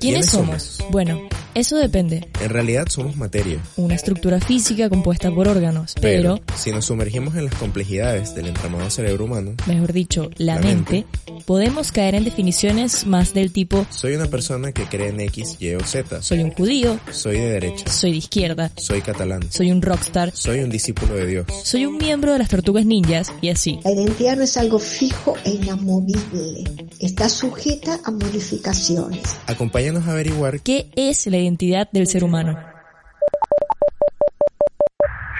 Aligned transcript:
¿Quiénes 0.00 0.26
somos? 0.26 0.78
Bueno, 0.90 1.20
eso 1.56 1.76
depende. 1.76 2.28
En 2.42 2.50
realidad 2.50 2.86
somos 2.88 3.16
materia. 3.16 3.58
Una 3.76 3.94
estructura 3.94 4.40
física 4.40 4.88
compuesta 4.90 5.30
por 5.30 5.48
órganos, 5.48 5.94
pero, 6.00 6.38
si 6.54 6.70
nos 6.70 6.84
sumergimos 6.84 7.34
en 7.34 7.46
las 7.46 7.54
complejidades 7.54 8.34
del 8.34 8.46
entramado 8.48 8.90
cerebro 8.90 9.24
humano, 9.24 9.54
mejor 9.66 9.92
dicho, 9.94 10.30
la, 10.36 10.58
mente, 10.58 11.06
podemos 11.46 11.92
caer 11.92 12.14
en 12.14 12.24
definiciones 12.24 13.06
más 13.06 13.32
del 13.32 13.52
tipo 13.52 13.86
soy 13.90 14.14
una 14.14 14.26
persona 14.26 14.72
que 14.72 14.84
cree 14.84 15.08
en 15.08 15.20
X, 15.20 15.56
Y 15.58 15.74
o 15.74 15.80
Z. 15.80 16.20
soy 16.20 16.40
un 16.40 16.50
judío, 16.52 17.00
Soy 17.10 17.38
de 17.38 17.48
derecha. 17.52 17.90
soy 17.90 18.10
de 18.12 18.16
izquierda, 18.18 18.70
Soy 18.76 19.00
catalán. 19.00 19.40
soy 19.50 19.72
un 19.72 19.80
rockstar, 19.80 20.32
Soy 20.34 20.60
un 20.60 20.68
discípulo 20.68 21.14
de 21.14 21.26
Dios. 21.26 21.46
soy 21.64 21.86
un 21.86 21.96
miembro 21.96 22.32
de 22.34 22.38
las 22.38 22.48
tortugas 22.50 22.84
ninjas 22.84 23.32
y 23.40 23.48
así. 23.48 23.80
La 23.82 23.92
identidad 23.92 24.36
no 24.36 24.42
es 24.44 24.56
algo 24.58 24.78
fijo 24.78 25.34
e 25.44 25.50
inamovible. 25.52 26.64
Está 27.00 27.28
sujeta 27.28 27.98
a 28.04 28.10
modificaciones. 28.10 29.22
Acompáñanos 29.46 30.06
a 30.06 30.12
averiguar 30.12 30.60
¿Qué 30.60 30.88
es 30.96 31.26
la 31.26 31.36
identidad 31.38 31.45
del 31.92 32.06
ser 32.06 32.24
humano? 32.24 32.58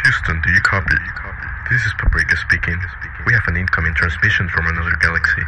Houston, 0.05 0.41
do 0.41 0.51
you 0.51 0.60
copy? 0.62 0.95
This 1.69 1.84
is 1.84 1.92
Paprika 1.98 2.37
speaking. 2.37 2.78
We 3.27 3.33
have 3.33 3.42
an 3.48 3.56
incoming 3.56 3.95
transmission 3.95 4.48
from 4.50 4.66
another 4.69 4.95
galaxy. 5.02 5.42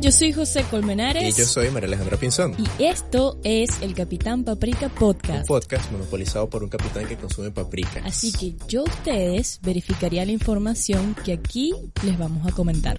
Yo 0.00 0.10
soy 0.10 0.32
José 0.32 0.64
Colmenares. 0.70 1.36
y 1.36 1.40
yo 1.40 1.46
soy 1.46 1.70
María 1.70 1.88
Alejandra 1.88 2.16
Pinzón. 2.16 2.54
Y 2.78 2.84
esto 2.84 3.38
es 3.44 3.70
el 3.82 3.94
Capitán 3.94 4.44
Paprika 4.44 4.86
Un 4.86 4.92
Podcast. 4.92 5.46
podcast 5.46 5.92
monopolizado 5.92 6.48
por 6.48 6.62
un 6.62 6.68
capitán 6.70 7.06
que 7.06 7.16
consume 7.16 7.50
paprika. 7.50 8.02
Así 8.04 8.32
que 8.32 8.54
yo 8.68 8.80
a 8.80 8.84
ustedes 8.84 9.60
verificaría 9.62 10.24
la 10.24 10.32
información 10.32 11.14
que 11.24 11.32
aquí 11.34 11.74
les 12.02 12.18
vamos 12.18 12.46
a 12.46 12.52
comentar. 12.52 12.96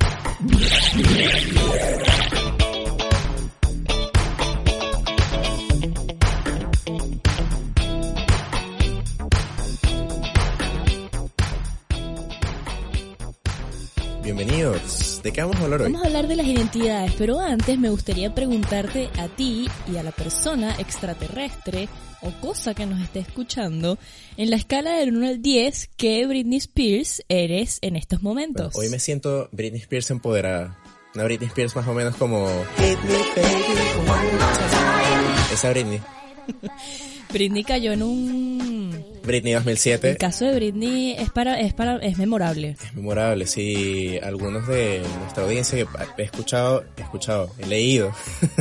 ¿De 15.24 15.32
qué 15.32 15.42
vamos 15.42 15.58
a 15.58 15.64
hablar 15.64 15.82
hoy? 15.82 15.92
Vamos 15.92 16.04
a 16.04 16.08
hablar 16.08 16.28
de 16.28 16.36
las 16.36 16.48
identidades, 16.48 17.14
pero 17.18 17.40
antes 17.40 17.78
me 17.78 17.90
gustaría 17.90 18.34
preguntarte 18.34 19.10
a 19.20 19.28
ti 19.28 19.68
y 19.92 19.98
a 19.98 20.04
la 20.04 20.12
persona 20.12 20.76
extraterrestre 20.80 21.88
o 22.22 22.32
cosa 22.40 22.74
que 22.74 22.86
nos 22.86 23.02
esté 23.02 23.20
escuchando, 23.20 23.98
en 24.38 24.50
la 24.50 24.56
escala 24.56 24.94
del 24.94 25.16
1 25.16 25.28
al 25.28 25.42
10, 25.42 25.90
¿qué 25.98 26.26
Britney 26.28 26.58
Spears 26.58 27.24
eres 27.30 27.80
en 27.82 27.96
estos 27.96 28.22
momentos? 28.22 28.76
Hoy 28.76 28.90
me 28.90 29.00
siento 29.00 29.50
Britney 29.52 29.82
Spears 29.82 30.12
empoderada. 30.12 30.78
Una 31.16 31.24
Britney 31.26 31.48
Spears 31.48 31.76
más 31.76 31.88
o 31.88 31.94
menos 31.94 32.16
como... 32.16 32.48
Esa 35.52 35.72
Britney. 35.72 36.00
Britney 37.34 37.64
cayó 37.64 37.92
en 37.92 38.04
un... 38.04 38.71
Britney 39.24 39.54
El 39.54 39.60
2007. 39.60 40.18
caso 40.18 40.46
de 40.46 40.56
Britney 40.56 41.14
es 41.14 41.30
para, 41.30 41.60
es 41.60 41.74
para, 41.74 41.98
es 41.98 42.18
memorable. 42.18 42.76
Es 42.84 42.94
memorable, 42.94 43.46
sí. 43.46 44.20
Algunos 44.24 44.68
de 44.68 45.02
nuestra 45.20 45.44
audiencia 45.44 45.86
que 46.16 46.22
he 46.22 46.26
escuchado, 46.26 46.84
he 46.98 47.02
escuchado, 47.02 47.52
he 47.60 47.68
leído, 47.68 48.12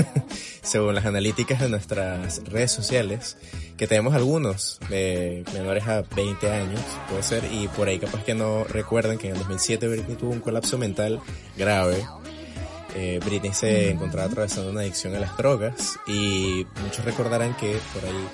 según 0.62 0.95
las 0.95 1.07
analíticas 1.07 1.61
de 1.61 1.69
nuestras 1.69 2.45
redes 2.45 2.71
sociales, 2.73 3.37
que 3.77 3.87
tenemos 3.87 4.15
algunos 4.15 4.79
de 4.91 5.45
menores 5.55 5.87
a 5.89 6.03
20 6.03 6.51
años, 6.51 6.81
puede 7.09 7.23
ser, 7.23 7.45
y 7.51 7.69
por 7.69 7.89
ahí 7.89 7.99
capaz 7.99 8.23
que 8.25 8.34
no 8.34 8.65
recuerdan 8.65 9.17
que 9.17 9.29
en 9.29 9.33
el 9.34 9.39
2007 9.39 9.89
Britney 9.89 10.17
tuvo 10.17 10.33
un 10.33 10.41
colapso 10.41 10.77
mental 10.77 11.21
grave. 11.57 12.05
Eh, 12.97 13.21
Britney 13.25 13.53
se 13.55 13.91
encontraba 13.91 14.29
atravesando 14.29 14.71
una 14.71 14.81
adicción 14.81 15.15
a 15.15 15.21
las 15.21 15.37
drogas 15.37 15.99
y 16.09 16.67
muchos 16.83 17.05
recordarán 17.05 17.57
que 17.57 17.79
por 17.95 18.05
ahí, 18.05 18.27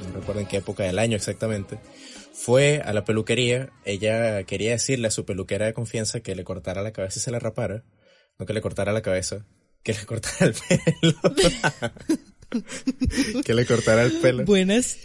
no 0.00 0.12
recuerdo 0.12 0.40
en 0.40 0.46
qué 0.46 0.58
época 0.58 0.84
del 0.84 0.98
año 0.98 1.16
exactamente, 1.16 1.78
fue 2.32 2.80
a 2.84 2.92
la 2.92 3.04
peluquería, 3.04 3.70
ella 3.84 4.42
quería 4.44 4.72
decirle 4.72 5.08
a 5.08 5.10
su 5.10 5.24
peluquera 5.24 5.66
de 5.66 5.74
confianza 5.74 6.20
que 6.20 6.34
le 6.34 6.44
cortara 6.44 6.82
la 6.82 6.92
cabeza 6.92 7.18
y 7.18 7.22
se 7.22 7.30
la 7.30 7.38
rapara, 7.38 7.84
no 8.38 8.46
que 8.46 8.52
le 8.52 8.60
cortara 8.60 8.92
la 8.92 9.02
cabeza, 9.02 9.46
que 9.82 9.92
le 9.92 10.04
cortara 10.06 10.46
el 10.46 10.54
pelo. 10.54 11.14
que 13.44 13.54
le 13.54 13.66
cortara 13.66 14.02
el 14.02 14.12
pelo. 14.12 14.44
Buenas. 14.44 14.98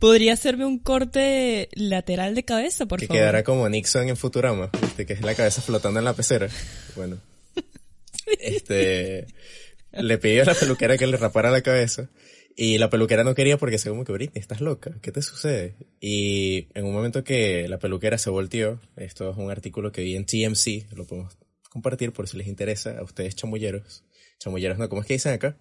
¿Podría 0.00 0.32
hacerme 0.32 0.66
un 0.66 0.80
corte 0.80 1.68
lateral 1.74 2.34
de 2.34 2.44
cabeza, 2.44 2.86
por 2.86 2.98
que 2.98 3.06
favor? 3.06 3.20
quedara 3.20 3.44
como 3.44 3.68
Nixon 3.68 4.08
en 4.08 4.16
Futurama, 4.16 4.68
¿viste? 4.80 5.06
que 5.06 5.12
es 5.12 5.20
la 5.20 5.36
cabeza 5.36 5.62
flotando 5.62 6.00
en 6.00 6.04
la 6.04 6.14
pecera. 6.14 6.48
Bueno, 6.96 7.18
este, 8.40 9.28
le 9.92 10.18
pidió 10.18 10.42
a 10.42 10.46
la 10.46 10.54
peluquera 10.54 10.98
que 10.98 11.06
le 11.06 11.16
rapara 11.16 11.52
la 11.52 11.62
cabeza 11.62 12.10
y 12.56 12.78
la 12.78 12.90
peluquera 12.90 13.24
no 13.24 13.34
quería 13.34 13.56
porque 13.58 13.78
se 13.78 13.88
como 13.88 14.04
que 14.04 14.12
Britney, 14.12 14.40
estás 14.40 14.60
loca, 14.60 14.92
¿qué 15.00 15.12
te 15.12 15.22
sucede? 15.22 15.74
Y 16.00 16.68
en 16.74 16.84
un 16.84 16.92
momento 16.92 17.24
que 17.24 17.66
la 17.68 17.78
peluquera 17.78 18.18
se 18.18 18.30
volteó, 18.30 18.80
esto 18.96 19.30
es 19.30 19.36
un 19.36 19.50
artículo 19.50 19.92
que 19.92 20.02
vi 20.02 20.16
en 20.16 20.26
TMC, 20.26 20.92
lo 20.96 21.06
podemos 21.06 21.38
compartir 21.70 22.12
por 22.12 22.28
si 22.28 22.36
les 22.36 22.46
interesa 22.46 22.98
a 22.98 23.02
ustedes 23.02 23.34
chamulleros, 23.36 24.04
chamulleros 24.38 24.78
no, 24.78 24.88
¿cómo 24.88 25.02
es 25.02 25.06
que 25.06 25.14
dicen 25.14 25.32
acá? 25.32 25.56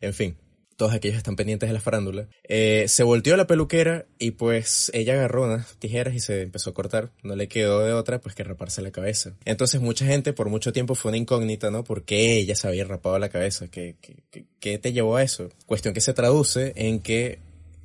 En 0.00 0.14
fin, 0.14 0.36
todos 0.82 0.94
aquellos 0.94 1.14
que 1.14 1.18
están 1.18 1.36
pendientes 1.36 1.68
de 1.68 1.74
la 1.74 1.80
farándula. 1.80 2.26
Eh, 2.42 2.86
se 2.88 3.04
volteó 3.04 3.36
la 3.36 3.46
peluquera 3.46 4.04
y 4.18 4.32
pues 4.32 4.90
ella 4.92 5.12
agarró 5.14 5.44
unas 5.44 5.76
tijeras 5.76 6.12
y 6.12 6.18
se 6.18 6.42
empezó 6.42 6.70
a 6.70 6.74
cortar. 6.74 7.12
No 7.22 7.36
le 7.36 7.46
quedó 7.46 7.84
de 7.84 7.92
otra 7.92 8.20
pues 8.20 8.34
que 8.34 8.42
raparse 8.42 8.82
la 8.82 8.90
cabeza. 8.90 9.36
Entonces 9.44 9.80
mucha 9.80 10.06
gente 10.06 10.32
por 10.32 10.48
mucho 10.48 10.72
tiempo 10.72 10.96
fue 10.96 11.10
una 11.10 11.18
incógnita, 11.18 11.70
¿no? 11.70 11.84
¿Por 11.84 12.02
qué 12.02 12.36
ella 12.36 12.56
se 12.56 12.66
había 12.66 12.84
rapado 12.84 13.16
la 13.20 13.28
cabeza? 13.28 13.68
¿Qué, 13.68 13.94
qué, 14.00 14.24
qué, 14.32 14.44
qué 14.58 14.78
te 14.78 14.92
llevó 14.92 15.14
a 15.14 15.22
eso? 15.22 15.50
Cuestión 15.66 15.94
que 15.94 16.00
se 16.00 16.14
traduce 16.14 16.72
en 16.74 16.98
que, 16.98 17.38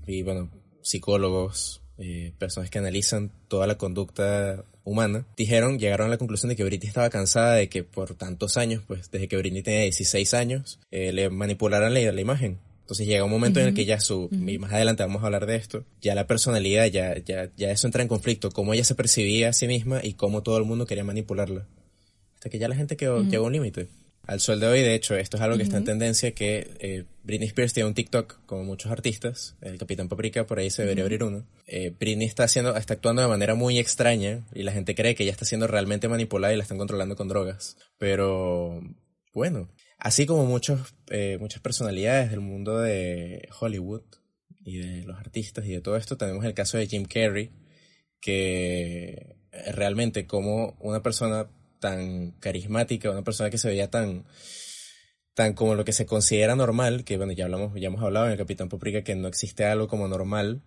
y 0.08 0.24
bueno, 0.24 0.50
psicólogos, 0.82 1.84
eh, 2.00 2.34
personas 2.40 2.72
que 2.72 2.80
analizan 2.80 3.32
toda 3.48 3.68
la 3.68 3.78
conducta 3.78 4.66
humana, 4.84 5.28
dijeron, 5.36 5.78
llegaron 5.78 6.08
a 6.08 6.10
la 6.12 6.18
conclusión 6.18 6.50
de 6.50 6.56
que 6.56 6.64
Britney 6.64 6.88
estaba 6.88 7.10
cansada 7.10 7.54
de 7.54 7.70
que 7.70 7.84
por 7.84 8.16
tantos 8.16 8.58
años, 8.58 8.82
pues 8.88 9.12
desde 9.12 9.28
que 9.28 9.38
Britney 9.38 9.62
tenía 9.62 9.82
16 9.82 10.34
años, 10.34 10.80
eh, 10.90 11.12
le 11.12 11.30
manipularan 11.30 11.94
la, 11.94 12.00
la 12.12 12.22
imagen. 12.22 12.60
Entonces 12.88 13.06
llega 13.06 13.26
un 13.26 13.32
momento 13.32 13.60
en 13.60 13.68
el 13.68 13.74
que 13.74 13.84
ya 13.84 14.00
su, 14.00 14.30
y 14.32 14.60
más 14.60 14.72
adelante 14.72 15.04
vamos 15.04 15.22
a 15.22 15.26
hablar 15.26 15.46
de 15.46 15.58
esto, 15.58 15.84
ya 16.00 16.16
la 16.16 16.26
personalidad, 16.26 16.86
ya, 16.86 17.18
ya, 17.18 17.52
ya 17.58 17.70
eso 17.70 17.86
entra 17.86 18.02
en 18.02 18.08
conflicto, 18.08 18.50
cómo 18.50 18.74
ella 18.74 18.86
se 18.86 18.96
percibía 18.96 19.50
a 19.50 19.54
sí 19.54 19.68
misma 19.68 20.00
y 20.02 20.14
cómo 20.14 20.42
todo 20.42 20.58
el 20.58 20.64
mundo 20.64 20.86
quería 20.86 21.04
manipularla. 21.04 21.68
Hasta 22.36 22.50
que 22.50 22.60
ya 22.60 22.70
la 22.70 22.78
gente 22.78 22.96
quedó, 22.96 23.24
llegó 23.24 23.44
a 23.44 23.48
un 23.48 23.54
límite. 23.54 23.90
Al 24.26 24.40
sol 24.40 24.62
de 24.62 24.68
hoy, 24.68 24.84
de 24.84 24.96
hecho, 24.96 25.18
esto 25.18 25.36
es 25.36 25.44
algo 25.44 25.58
que 25.58 25.64
está 25.64 25.76
en 25.76 25.84
tendencia, 25.84 26.32
que 26.32 26.70
eh, 26.80 27.04
Britney 27.24 27.50
Spears 27.50 27.74
tiene 27.74 27.90
un 27.90 27.94
TikTok, 27.94 28.46
como 28.46 28.64
muchos 28.64 28.90
artistas, 28.90 29.58
el 29.60 29.78
Capitán 29.78 30.08
Paprika, 30.08 30.48
por 30.48 30.60
ahí 30.60 30.70
se 30.70 30.84
debería 30.84 31.04
abrir 31.04 31.26
uno. 31.26 31.46
Eh, 31.66 31.94
Britney 32.00 32.26
está 32.26 32.46
haciendo, 32.46 32.74
está 32.78 32.94
actuando 32.94 33.22
de 33.22 33.28
manera 33.28 33.56
muy 33.56 33.80
extraña 33.80 34.48
y 34.54 34.64
la 34.64 34.72
gente 34.72 34.96
cree 34.96 35.14
que 35.14 35.24
ella 35.24 35.34
está 35.34 35.44
siendo 35.44 35.68
realmente 35.68 36.08
manipulada 36.08 36.54
y 36.54 36.58
la 36.58 36.64
están 36.64 36.78
controlando 36.78 37.18
con 37.18 37.28
drogas. 37.28 37.76
Pero, 37.98 38.82
bueno, 39.34 39.68
así 39.98 40.26
como 40.26 40.46
muchos, 40.46 40.94
eh, 41.10 41.38
muchas 41.40 41.62
personalidades 41.62 42.30
del 42.32 42.40
mundo 42.42 42.80
de 42.80 43.48
Hollywood 43.60 44.04
y 44.64 44.78
de 44.78 45.04
los 45.04 45.18
artistas 45.18 45.66
y 45.66 45.70
de 45.72 45.82
todo 45.82 45.96
esto, 45.98 46.18
tenemos 46.18 46.44
el 46.46 46.54
caso 46.54 46.78
de 46.78 46.88
Jim 46.88 47.06
Carrey, 47.06 47.52
que 48.20 49.36
eh, 49.52 49.72
realmente 49.72 50.26
como 50.28 50.76
una 50.80 51.02
persona 51.04 51.48
tan 51.80 52.32
carismática, 52.40 53.12
una 53.12 53.24
persona 53.24 53.50
que 53.50 53.58
se 53.58 53.68
veía 53.70 53.90
tan 53.90 54.26
tan 55.34 55.54
como 55.54 55.76
lo 55.76 55.86
que 55.86 55.94
se 55.94 56.08
considera 56.08 56.56
normal, 56.56 57.04
que 57.04 57.16
bueno, 57.18 57.32
ya 57.32 57.46
hablamos, 57.46 57.80
ya 57.80 57.88
hemos 57.88 58.02
hablado 58.02 58.26
en 58.26 58.32
el 58.32 58.38
Capitán 58.40 58.70
Paprika 58.70 59.04
que 59.04 59.14
no 59.16 59.28
existe 59.28 59.66
algo 59.66 59.88
como 59.88 60.08
normal, 60.08 60.64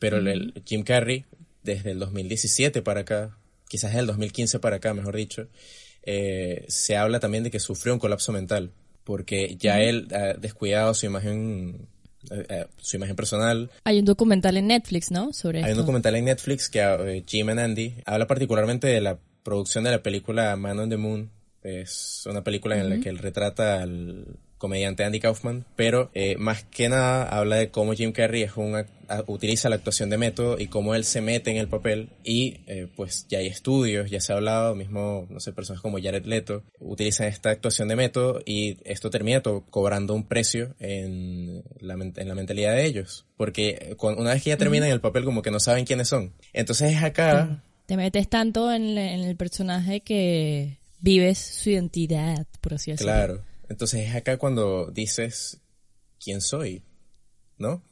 pero 0.00 0.16
el- 0.16 0.26
el 0.26 0.62
Jim 0.66 0.82
Carrey 0.82 1.24
desde 1.62 1.92
el 1.92 2.00
2017 2.00 2.82
para 2.82 3.02
acá, 3.02 3.38
quizás 3.68 3.90
desde 3.90 4.00
el 4.00 4.06
2015 4.08 4.58
para 4.58 4.76
acá, 4.76 4.92
mejor 4.92 5.14
dicho, 5.14 5.48
eh, 6.02 6.64
se 6.68 6.96
habla 6.96 7.20
también 7.20 7.44
de 7.44 7.50
que 7.50 7.60
sufrió 7.60 7.92
un 7.92 8.00
colapso 8.00 8.32
mental, 8.32 8.72
porque 9.04 9.56
ya 9.58 9.80
él 9.80 10.08
ha 10.12 10.34
descuidado 10.34 10.94
su 10.94 11.06
imagen, 11.06 11.88
eh, 12.30 12.46
eh, 12.48 12.66
su 12.76 12.96
imagen 12.96 13.16
personal, 13.16 13.70
Hay 13.84 13.98
un 13.98 14.04
documental 14.04 14.56
en 14.56 14.66
Netflix, 14.68 15.10
¿no? 15.10 15.32
Sobre 15.32 15.64
hay 15.64 15.72
un 15.72 15.78
documental 15.78 16.14
en 16.16 16.26
Netflix 16.26 16.68
que 16.68 16.80
eh, 16.80 17.24
Jim 17.26 17.48
and 17.48 17.60
Andy 17.60 17.94
habla 18.04 18.26
particularmente 18.26 18.86
de 18.86 19.00
la 19.00 19.18
producción 19.42 19.84
de 19.84 19.92
la 19.92 20.02
película 20.02 20.56
Man 20.56 20.78
on 20.78 20.90
the 20.90 20.96
Moon. 20.96 21.30
Es 21.62 22.24
una 22.26 22.44
película 22.44 22.78
en 22.78 22.90
la 22.90 23.00
que 23.00 23.08
él 23.08 23.18
retrata 23.18 23.82
al, 23.82 24.26
comediante 24.58 25.04
Andy 25.04 25.20
Kaufman, 25.20 25.64
pero 25.76 26.10
eh, 26.14 26.36
más 26.38 26.64
que 26.64 26.88
nada 26.88 27.28
habla 27.28 27.56
de 27.56 27.70
cómo 27.70 27.94
Jim 27.94 28.12
Carrey 28.12 28.42
es 28.42 28.56
un, 28.56 28.84
utiliza 29.26 29.68
la 29.68 29.76
actuación 29.76 30.10
de 30.10 30.18
método 30.18 30.58
y 30.58 30.66
cómo 30.66 30.94
él 30.94 31.04
se 31.04 31.20
mete 31.20 31.50
en 31.50 31.56
el 31.56 31.68
papel 31.68 32.10
y 32.24 32.58
eh, 32.66 32.88
pues 32.94 33.26
ya 33.28 33.38
hay 33.38 33.46
estudios, 33.46 34.10
ya 34.10 34.20
se 34.20 34.32
ha 34.32 34.36
hablado, 34.36 34.74
mismo, 34.74 35.26
no 35.30 35.40
sé, 35.40 35.52
personas 35.52 35.80
como 35.80 35.98
Jared 36.00 36.24
Leto 36.26 36.64
utilizan 36.80 37.28
esta 37.28 37.50
actuación 37.50 37.88
de 37.88 37.96
método 37.96 38.40
y 38.44 38.78
esto 38.84 39.10
termina 39.10 39.42
cobrando 39.70 40.14
un 40.14 40.24
precio 40.24 40.74
en 40.80 41.62
la, 41.80 41.94
en 41.94 42.28
la 42.28 42.34
mentalidad 42.34 42.74
de 42.74 42.84
ellos, 42.84 43.26
porque 43.36 43.96
una 44.00 44.34
vez 44.34 44.42
que 44.42 44.50
ya 44.50 44.56
terminan 44.56 44.90
el 44.90 45.00
papel 45.00 45.24
como 45.24 45.42
que 45.42 45.50
no 45.50 45.60
saben 45.60 45.84
quiénes 45.84 46.08
son. 46.08 46.34
Entonces 46.52 46.92
es 46.92 47.02
acá... 47.02 47.62
Te 47.86 47.96
metes 47.96 48.28
tanto 48.28 48.70
en, 48.70 48.98
en 48.98 49.20
el 49.20 49.36
personaje 49.36 50.00
que 50.00 50.78
vives 51.00 51.38
su 51.38 51.70
identidad, 51.70 52.46
por 52.60 52.74
así 52.74 52.90
decirlo. 52.90 53.12
Claro. 53.12 53.47
Entonces 53.68 54.08
es 54.08 54.14
acá 54.14 54.38
cuando 54.38 54.90
dices, 54.90 55.60
¿quién 56.22 56.40
soy? 56.40 56.82
¿No? 57.58 57.82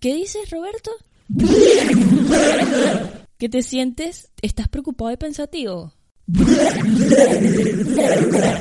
¿Qué 0.00 0.14
dices, 0.14 0.50
Roberto? 0.50 0.90
¿Que 3.38 3.48
te 3.48 3.62
sientes, 3.62 4.30
estás 4.42 4.68
preocupado 4.68 5.10
y 5.12 5.16
pensativo? 5.16 5.94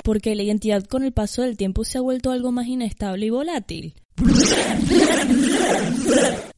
Porque 0.04 0.36
la 0.36 0.44
identidad 0.44 0.86
con 0.86 1.04
el 1.04 1.12
paso 1.12 1.42
del 1.42 1.58
tiempo 1.58 1.84
se 1.84 1.98
ha 1.98 2.02
vuelto 2.02 2.32
algo 2.32 2.52
más 2.52 2.68
inestable 2.68 3.26
y 3.26 3.30
volátil. 3.30 3.96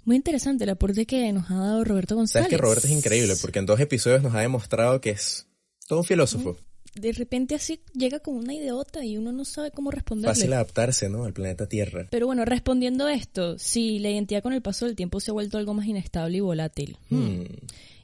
Muy 0.04 0.15
interesante 0.15 0.65
el 0.65 0.69
aporte 0.69 1.07
que 1.07 1.31
nos 1.33 1.50
ha 1.50 1.56
dado 1.56 1.83
Roberto 1.83 2.15
González. 2.15 2.45
Sabes 2.45 2.50
que 2.50 2.62
Roberto 2.62 2.88
es 2.88 2.94
increíble 2.94 3.33
porque 3.42 3.59
en 3.59 3.65
dos 3.65 3.80
episodios 3.80 4.21
nos 4.21 4.36
ha 4.36 4.42
demostrado 4.42 5.01
que 5.01 5.09
es 5.12 5.48
todo 5.88 6.00
un 6.00 6.06
filósofo 6.06 6.57
de 7.00 7.12
repente 7.14 7.56
así 7.56 7.82
llega 7.94 8.20
como 8.20 8.40
una 8.40 8.54
idiota 8.54 9.04
y 9.04 9.18
uno 9.18 9.32
no 9.32 9.46
sabe 9.46 9.72
cómo 9.72 9.92
responderle. 9.92 10.34
Fácil 10.34 10.54
adaptarse, 10.54 11.10
¿no? 11.10 11.26
Al 11.26 11.34
planeta 11.34 11.68
Tierra. 11.68 12.08
Pero 12.10 12.28
bueno, 12.28 12.46
respondiendo 12.46 13.08
esto, 13.08 13.58
si 13.58 14.00
la 14.00 14.10
identidad 14.10 14.44
con 14.44 14.54
el 14.54 14.62
paso 14.62 14.86
del 14.86 14.96
tiempo 14.96 15.20
se 15.20 15.32
ha 15.32 15.34
vuelto 15.34 15.58
algo 15.58 15.74
más 15.74 15.86
inestable 15.88 16.38
y 16.38 16.42
volátil. 16.42 16.98
Hmm, 17.10 17.42
hmm. 17.42 17.46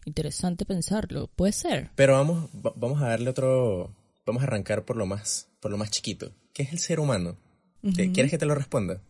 Interesante 0.06 0.66
pensarlo, 0.66 1.28
puede 1.28 1.54
ser. 1.54 1.92
Pero 1.95 2.13
vamos, 2.13 2.50
vamos 2.54 3.01
a 3.01 3.07
darle 3.10 3.30
otro, 3.30 3.95
vamos 4.25 4.44
a 4.44 4.45
arrancar 4.45 4.84
por 4.86 4.98
lo 4.98 5.06
más, 5.06 5.48
por 5.60 5.72
lo 5.72 5.78
más 5.78 5.92
chiquito. 5.92 6.34
¿Qué 6.54 6.63
es 6.63 6.74
el 6.74 6.80
ser 6.80 7.00
humano? 7.00 7.38
¿Quieres 7.81 8.31
que 8.31 8.38
te 8.38 8.46
lo 8.46 8.56
responda? 8.56 9.01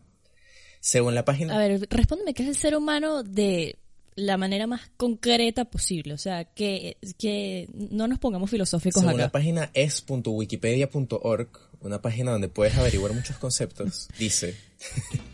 Según 0.80 1.14
la 1.14 1.24
página. 1.24 1.54
A 1.54 1.58
ver, 1.58 1.86
respóndeme 1.90 2.34
qué 2.34 2.42
es 2.42 2.48
el 2.48 2.56
ser 2.56 2.76
humano 2.76 3.22
de 3.22 3.78
la 4.16 4.36
manera 4.36 4.66
más 4.66 4.90
concreta 4.96 5.64
posible. 5.64 6.14
O 6.14 6.18
sea, 6.18 6.44
que, 6.44 6.96
que 7.18 7.68
no 7.72 8.08
nos 8.08 8.18
pongamos 8.18 8.50
filosóficos 8.50 9.00
Según 9.00 9.14
acá. 9.14 9.24
la 9.24 9.32
página 9.32 9.70
es.wikipedia.org, 9.74 11.48
una 11.80 12.00
página 12.00 12.32
donde 12.32 12.48
puedes 12.48 12.76
averiguar 12.76 13.12
muchos 13.12 13.36
conceptos, 13.36 14.08
dice: 14.18 14.54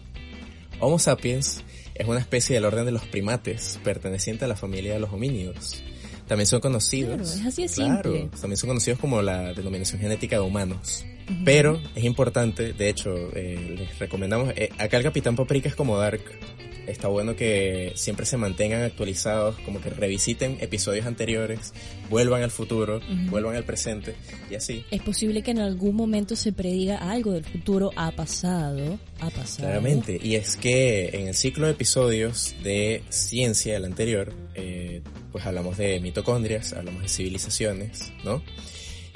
Homo 0.80 0.98
sapiens 0.98 1.62
es 1.94 2.06
una 2.06 2.20
especie 2.20 2.54
del 2.54 2.64
orden 2.64 2.86
de 2.86 2.92
los 2.92 3.06
primates, 3.06 3.78
perteneciente 3.84 4.46
a 4.46 4.48
la 4.48 4.56
familia 4.56 4.94
de 4.94 5.00
los 5.00 5.12
homínidos. 5.12 5.82
También 6.26 6.46
son 6.46 6.60
conocidos. 6.60 7.16
Claro, 7.16 7.40
es 7.40 7.46
así 7.46 7.62
de 7.62 7.68
simple. 7.68 8.28
también 8.40 8.56
son 8.56 8.68
conocidos 8.68 9.00
como 9.00 9.20
la 9.20 9.52
denominación 9.52 10.00
genética 10.00 10.36
de 10.36 10.42
humanos. 10.42 11.04
Pero 11.44 11.80
es 11.94 12.04
importante, 12.04 12.72
de 12.72 12.88
hecho, 12.88 13.10
eh, 13.34 13.76
les 13.78 13.98
recomendamos. 13.98 14.52
Eh, 14.56 14.70
acá 14.78 14.96
el 14.96 15.02
Capitán 15.02 15.36
Paprika 15.36 15.68
es 15.68 15.74
como 15.74 15.98
Dark 15.98 16.22
está 16.90 17.08
bueno 17.08 17.36
que 17.36 17.92
siempre 17.96 18.26
se 18.26 18.36
mantengan 18.36 18.82
actualizados, 18.82 19.56
como 19.60 19.80
que 19.80 19.90
revisiten 19.90 20.58
episodios 20.60 21.06
anteriores, 21.06 21.72
vuelvan 22.08 22.42
al 22.42 22.50
futuro, 22.50 23.00
vuelvan 23.28 23.56
al 23.56 23.64
presente 23.64 24.14
y 24.50 24.54
así. 24.54 24.84
Es 24.90 25.02
posible 25.02 25.42
que 25.42 25.52
en 25.52 25.60
algún 25.60 25.96
momento 25.96 26.36
se 26.36 26.52
prediga 26.52 26.98
algo 26.98 27.32
del 27.32 27.44
futuro 27.44 27.90
ha 27.96 28.10
pasado, 28.12 28.98
ha 29.20 29.30
pasado. 29.30 29.68
Claramente, 29.68 30.18
y 30.22 30.36
es 30.36 30.56
que 30.56 31.10
en 31.12 31.28
el 31.28 31.34
ciclo 31.34 31.66
de 31.66 31.72
episodios 31.72 32.54
de 32.62 33.02
ciencia, 33.08 33.76
el 33.76 33.84
anterior, 33.84 34.32
eh, 34.54 35.02
pues 35.32 35.46
hablamos 35.46 35.76
de 35.76 36.00
mitocondrias, 36.00 36.72
hablamos 36.72 37.02
de 37.02 37.08
civilizaciones, 37.08 38.12
¿no? 38.24 38.42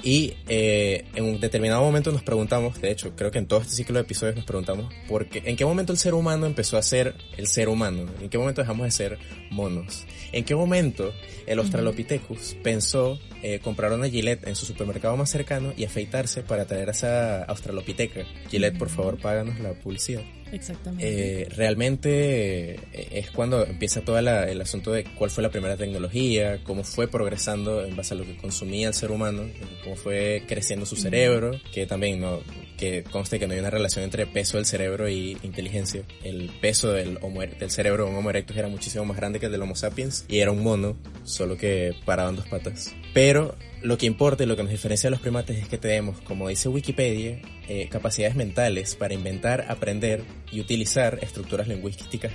Y 0.05 0.35
eh, 0.49 1.06
en 1.15 1.25
un 1.25 1.41
determinado 1.41 1.81
momento 1.81 2.12
nos 2.12 2.23
preguntamos, 2.23 2.79
de 2.79 2.91
hecho, 2.91 3.17
creo 3.17 3.31
que 3.31 3.39
en 3.39 3.47
todo 3.47 3.62
este 3.62 3.75
ciclo 3.75 3.95
de 3.95 4.03
episodios 4.03 4.37
nos 4.37 4.45
preguntamos, 4.45 4.93
¿por 5.09 5.27
qué, 5.31 5.43
¿en 5.47 5.56
qué 5.56 5.65
momento 5.65 5.93
el 5.93 5.99
ser 5.99 6.12
humano 6.12 6.45
empezó 6.45 6.77
a 6.77 6.83
ser 6.83 7.15
el 7.39 7.47
ser 7.47 7.71
humano? 7.71 8.05
¿En 8.21 8.29
qué 8.29 8.37
momento 8.37 8.61
dejamos 8.61 8.85
de 8.85 8.91
ser 8.91 9.19
monos? 9.51 10.05
¿En 10.33 10.45
qué 10.45 10.55
momento 10.55 11.11
el 11.47 11.59
Australopithecus 11.59 12.55
pensó 12.62 13.19
eh, 13.43 13.61
comprar 13.61 13.95
una 13.95 14.11
Gillette 14.11 14.47
en 14.47 14.56
su 14.56 14.67
supermercado 14.67 15.17
más 15.17 15.31
cercano 15.31 15.73
y 15.75 15.87
afeitarse 15.87 16.43
para 16.43 16.67
traer 16.67 16.91
a 16.91 16.93
esa 16.93 17.45
Australopiteca? 17.45 18.27
Gillette, 18.51 18.77
por 18.77 18.91
favor, 18.91 19.19
páganos 19.19 19.59
la 19.61 19.73
publicidad. 19.73 20.23
Exactamente. 20.55 21.43
Eh, 21.43 21.49
realmente 21.51 22.75
eh, 22.75 23.09
es 23.12 23.31
cuando 23.31 23.65
empieza 23.67 24.03
todo 24.03 24.19
el 24.19 24.61
asunto 24.61 24.93
de 24.93 25.05
cuál 25.05 25.31
fue 25.31 25.43
la 25.43 25.51
primera 25.51 25.77
tecnología, 25.77 26.61
cómo 26.62 26.85
fue 26.85 27.09
progresando 27.09 27.85
en 27.85 27.97
base 27.97 28.15
a 28.15 28.17
lo 28.17 28.25
que 28.25 28.37
consumía 28.37 28.89
el 28.89 28.95
ser 28.95 29.11
humano, 29.11 29.43
cómo 29.83 29.97
fue 29.97 30.45
creciendo 30.47 30.87
su 30.87 30.97
cerebro, 30.97 31.61
que 31.73 31.87
también 31.87 32.21
no, 32.21 32.41
que 32.79 33.03
conste 33.05 33.39
que 33.39 33.47
no 33.47 33.55
hay 33.55 33.61
una 33.61 33.71
relación 33.71 34.05
entre 34.05 34.27
peso 34.27 34.56
del 34.56 34.67
cerebro 34.67 35.09
y 35.09 35.37
inteligencia. 35.43 36.03
El 36.23 36.51
peso 36.61 36.93
del, 36.93 37.19
del 37.59 37.71
cerebro 37.71 38.05
de 38.05 38.11
un 38.11 38.17
Homo 38.17 38.31
erectus 38.31 38.56
era 38.56 38.69
muchísimo 38.69 39.05
más 39.05 39.17
grande 39.17 39.41
que 39.41 39.47
el 39.47 39.53
del 39.53 39.62
Homo 39.62 39.75
sapiens 39.75 40.25
y 40.29 40.39
era 40.39 40.51
un 40.51 40.62
mono, 40.62 40.97
solo 41.25 41.56
que 41.56 41.95
paraba 42.05 42.31
en 42.31 42.37
dos 42.37 42.47
patas. 42.47 42.95
Pero 43.12 43.56
lo 43.83 43.99
que 43.99 44.06
importa 44.06 44.45
y 44.45 44.47
lo 44.47 44.56
que 44.56 44.62
nos 44.62 44.73
diferencia 44.73 45.09
de 45.09 45.12
los 45.12 45.21
primates 45.21 45.59
es 45.59 45.69
que 45.69 45.79
tenemos, 45.79 46.21
como 46.23 46.49
dice 46.49 46.69
Wikipedia, 46.69 47.41
eh, 47.69 47.89
capacidades 47.91 48.35
mentales 48.35 48.95
para 48.95 49.15
inventar, 49.15 49.67
aprender 49.69 50.23
y 50.55 50.61
utilizar 50.61 51.19
estructuras 51.21 51.67
lingüísticas 51.67 52.33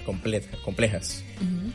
complejas. 0.63 1.23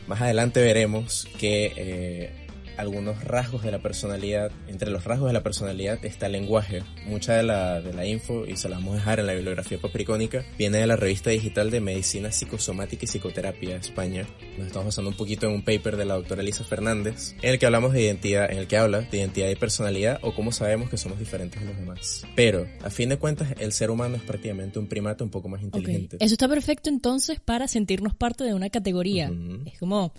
Más 0.07 0.21
adelante 0.21 0.61
veremos 0.61 1.27
que 1.39 1.73
eh, 1.75 2.44
algunos 2.77 3.23
rasgos 3.23 3.63
de 3.63 3.71
la 3.71 3.79
personalidad. 3.79 4.51
Entre 4.67 4.89
los 4.89 5.03
rasgos 5.03 5.27
de 5.27 5.33
la 5.33 5.43
personalidad 5.43 6.03
está 6.05 6.27
el 6.27 6.33
lenguaje. 6.33 6.83
Mucha 7.05 7.33
de 7.33 7.43
la, 7.43 7.81
de 7.81 7.93
la 7.93 8.05
info, 8.05 8.45
y 8.45 8.57
se 8.57 8.69
la 8.69 8.77
vamos 8.77 8.93
a 8.93 8.97
dejar 8.97 9.19
en 9.19 9.27
la 9.27 9.33
bibliografía 9.33 9.77
papricónica, 9.77 10.45
viene 10.57 10.79
de 10.79 10.87
la 10.87 10.95
revista 10.95 11.29
digital 11.29 11.71
de 11.71 11.79
Medicina 11.79 12.31
Psicosomática 12.31 13.05
y 13.05 13.07
Psicoterapia 13.07 13.77
España. 13.77 14.27
Nos 14.57 14.67
estamos 14.67 14.87
basando 14.87 15.11
un 15.11 15.17
poquito 15.17 15.47
en 15.47 15.53
un 15.53 15.63
paper 15.63 15.97
de 15.97 16.05
la 16.05 16.15
doctora 16.15 16.41
Elisa 16.41 16.63
Fernández, 16.63 17.35
en 17.41 17.51
el 17.51 17.59
que 17.59 17.65
hablamos 17.65 17.93
de 17.93 18.01
identidad, 18.01 18.51
en 18.51 18.57
el 18.57 18.67
que 18.67 18.77
habla 18.77 19.01
de 19.01 19.17
identidad 19.17 19.49
y 19.49 19.55
personalidad 19.55 20.19
o 20.21 20.33
cómo 20.33 20.51
sabemos 20.51 20.89
que 20.89 20.97
somos 20.97 21.19
diferentes 21.19 21.61
de 21.61 21.67
los 21.67 21.77
demás. 21.77 22.25
Pero, 22.35 22.67
a 22.83 22.89
fin 22.89 23.09
de 23.09 23.17
cuentas, 23.17 23.53
el 23.59 23.71
ser 23.71 23.89
humano 23.89 24.15
es 24.15 24.23
prácticamente 24.23 24.79
un 24.79 24.87
primate 24.87 25.23
un 25.23 25.29
poco 25.29 25.49
más 25.49 25.61
inteligente. 25.61 26.17
Eso 26.19 26.33
está 26.33 26.47
perfecto 26.47 26.89
entonces 26.89 27.39
para 27.39 27.67
sentirnos 27.67 28.15
parte 28.15 28.43
de 28.43 28.53
una 28.53 28.69
categoría. 28.69 29.31
Es 29.65 29.79
como 29.79 30.13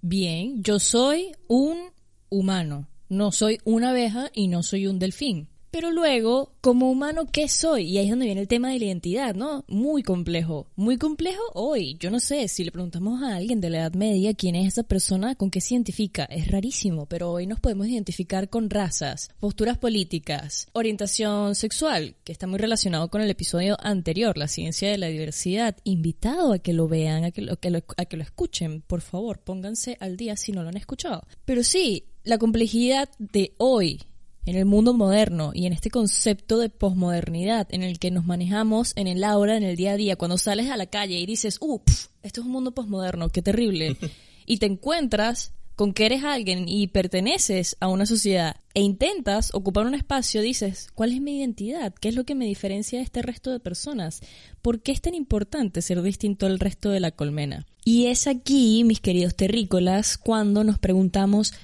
bien, 0.00 0.62
yo 0.62 0.78
soy 0.78 1.32
un 1.48 1.91
humano, 2.32 2.88
no 3.08 3.30
soy 3.30 3.58
una 3.64 3.90
abeja 3.90 4.30
y 4.32 4.48
no 4.48 4.62
soy 4.62 4.86
un 4.86 4.98
delfín. 4.98 5.48
Pero 5.72 5.90
luego, 5.90 6.52
como 6.60 6.90
humano, 6.90 7.26
¿qué 7.32 7.48
soy? 7.48 7.84
Y 7.84 7.96
ahí 7.96 8.04
es 8.04 8.10
donde 8.10 8.26
viene 8.26 8.42
el 8.42 8.46
tema 8.46 8.70
de 8.70 8.78
la 8.78 8.84
identidad, 8.84 9.34
¿no? 9.34 9.64
Muy 9.68 10.02
complejo. 10.02 10.66
Muy 10.76 10.98
complejo 10.98 11.40
hoy. 11.54 11.96
Yo 11.98 12.10
no 12.10 12.20
sé, 12.20 12.46
si 12.48 12.62
le 12.62 12.70
preguntamos 12.70 13.22
a 13.22 13.36
alguien 13.36 13.62
de 13.62 13.70
la 13.70 13.78
Edad 13.78 13.94
Media 13.94 14.34
quién 14.34 14.54
es 14.54 14.68
esa 14.68 14.82
persona, 14.82 15.34
con 15.34 15.50
qué 15.50 15.62
se 15.62 15.72
identifica. 15.72 16.24
Es 16.24 16.50
rarísimo, 16.50 17.06
pero 17.06 17.30
hoy 17.30 17.46
nos 17.46 17.58
podemos 17.58 17.86
identificar 17.86 18.50
con 18.50 18.68
razas, 18.68 19.30
posturas 19.40 19.78
políticas, 19.78 20.68
orientación 20.74 21.54
sexual, 21.54 22.16
que 22.22 22.32
está 22.32 22.46
muy 22.46 22.58
relacionado 22.58 23.08
con 23.08 23.22
el 23.22 23.30
episodio 23.30 23.78
anterior, 23.80 24.36
la 24.36 24.48
ciencia 24.48 24.90
de 24.90 24.98
la 24.98 25.06
diversidad. 25.06 25.78
Invitado 25.84 26.52
a 26.52 26.58
que 26.58 26.74
lo 26.74 26.86
vean, 26.86 27.24
a 27.24 27.30
que 27.30 27.40
lo, 27.40 27.54
a 27.54 28.04
que 28.04 28.16
lo 28.18 28.22
escuchen. 28.22 28.82
Por 28.82 29.00
favor, 29.00 29.38
pónganse 29.38 29.96
al 30.00 30.18
día 30.18 30.36
si 30.36 30.52
no 30.52 30.62
lo 30.62 30.68
han 30.68 30.76
escuchado. 30.76 31.26
Pero 31.46 31.64
sí, 31.64 32.04
la 32.24 32.38
complejidad 32.38 33.08
de 33.18 33.54
hoy 33.58 34.00
en 34.44 34.56
el 34.56 34.64
mundo 34.64 34.94
moderno 34.94 35.52
y 35.54 35.66
en 35.66 35.72
este 35.72 35.90
concepto 35.90 36.58
de 36.58 36.68
posmodernidad 36.68 37.68
en 37.70 37.82
el 37.82 37.98
que 37.98 38.10
nos 38.10 38.26
manejamos 38.26 38.92
en 38.96 39.06
el 39.06 39.22
aura, 39.22 39.56
en 39.56 39.62
el 39.62 39.76
día 39.76 39.92
a 39.92 39.96
día, 39.96 40.16
cuando 40.16 40.38
sales 40.38 40.70
a 40.70 40.76
la 40.76 40.86
calle 40.86 41.18
y 41.18 41.26
dices, 41.26 41.58
uh, 41.60 41.80
esto 42.22 42.40
es 42.40 42.46
un 42.46 42.52
mundo 42.52 42.72
posmoderno, 42.72 43.28
qué 43.28 43.42
terrible, 43.42 43.96
y 44.46 44.56
te 44.58 44.66
encuentras 44.66 45.52
con 45.74 45.94
que 45.94 46.06
eres 46.06 46.22
alguien 46.22 46.68
y 46.68 46.88
perteneces 46.88 47.76
a 47.80 47.88
una 47.88 48.04
sociedad 48.04 48.56
e 48.74 48.82
intentas 48.82 49.54
ocupar 49.54 49.86
un 49.86 49.94
espacio, 49.94 50.42
dices, 50.42 50.88
¿cuál 50.94 51.12
es 51.12 51.20
mi 51.20 51.38
identidad? 51.38 51.94
¿Qué 51.94 52.08
es 52.08 52.14
lo 52.14 52.24
que 52.24 52.34
me 52.34 52.44
diferencia 52.44 52.98
de 52.98 53.04
este 53.04 53.22
resto 53.22 53.50
de 53.50 53.60
personas? 53.60 54.20
¿Por 54.60 54.80
qué 54.80 54.92
es 54.92 55.00
tan 55.00 55.14
importante 55.14 55.82
ser 55.82 56.02
distinto 56.02 56.46
al 56.46 56.58
resto 56.58 56.90
de 56.90 57.00
la 57.00 57.10
colmena? 57.10 57.66
Y 57.84 58.06
es 58.06 58.26
aquí, 58.26 58.84
mis 58.84 59.00
queridos 59.00 59.34
terrícolas, 59.34 60.18
cuando 60.18 60.62
nos 60.62 60.78
preguntamos, 60.78 61.54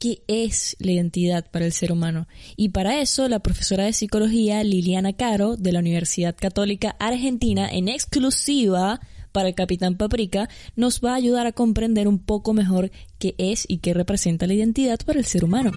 qué 0.00 0.22
es 0.26 0.76
la 0.80 0.92
identidad 0.92 1.48
para 1.50 1.66
el 1.66 1.72
ser 1.72 1.92
humano. 1.92 2.26
Y 2.56 2.70
para 2.70 3.00
eso, 3.00 3.28
la 3.28 3.38
profesora 3.38 3.84
de 3.84 3.92
psicología 3.92 4.64
Liliana 4.64 5.12
Caro, 5.12 5.56
de 5.56 5.72
la 5.72 5.78
Universidad 5.78 6.34
Católica 6.34 6.96
Argentina, 6.98 7.68
en 7.70 7.88
exclusiva 7.88 9.00
para 9.30 9.48
el 9.48 9.54
Capitán 9.54 9.96
Paprika, 9.96 10.48
nos 10.74 11.00
va 11.04 11.12
a 11.12 11.16
ayudar 11.16 11.46
a 11.46 11.52
comprender 11.52 12.08
un 12.08 12.18
poco 12.18 12.54
mejor 12.54 12.90
qué 13.18 13.34
es 13.36 13.66
y 13.68 13.78
qué 13.78 13.94
representa 13.94 14.46
la 14.46 14.54
identidad 14.54 14.98
para 15.04 15.18
el 15.20 15.26
ser 15.26 15.44
humano. 15.44 15.70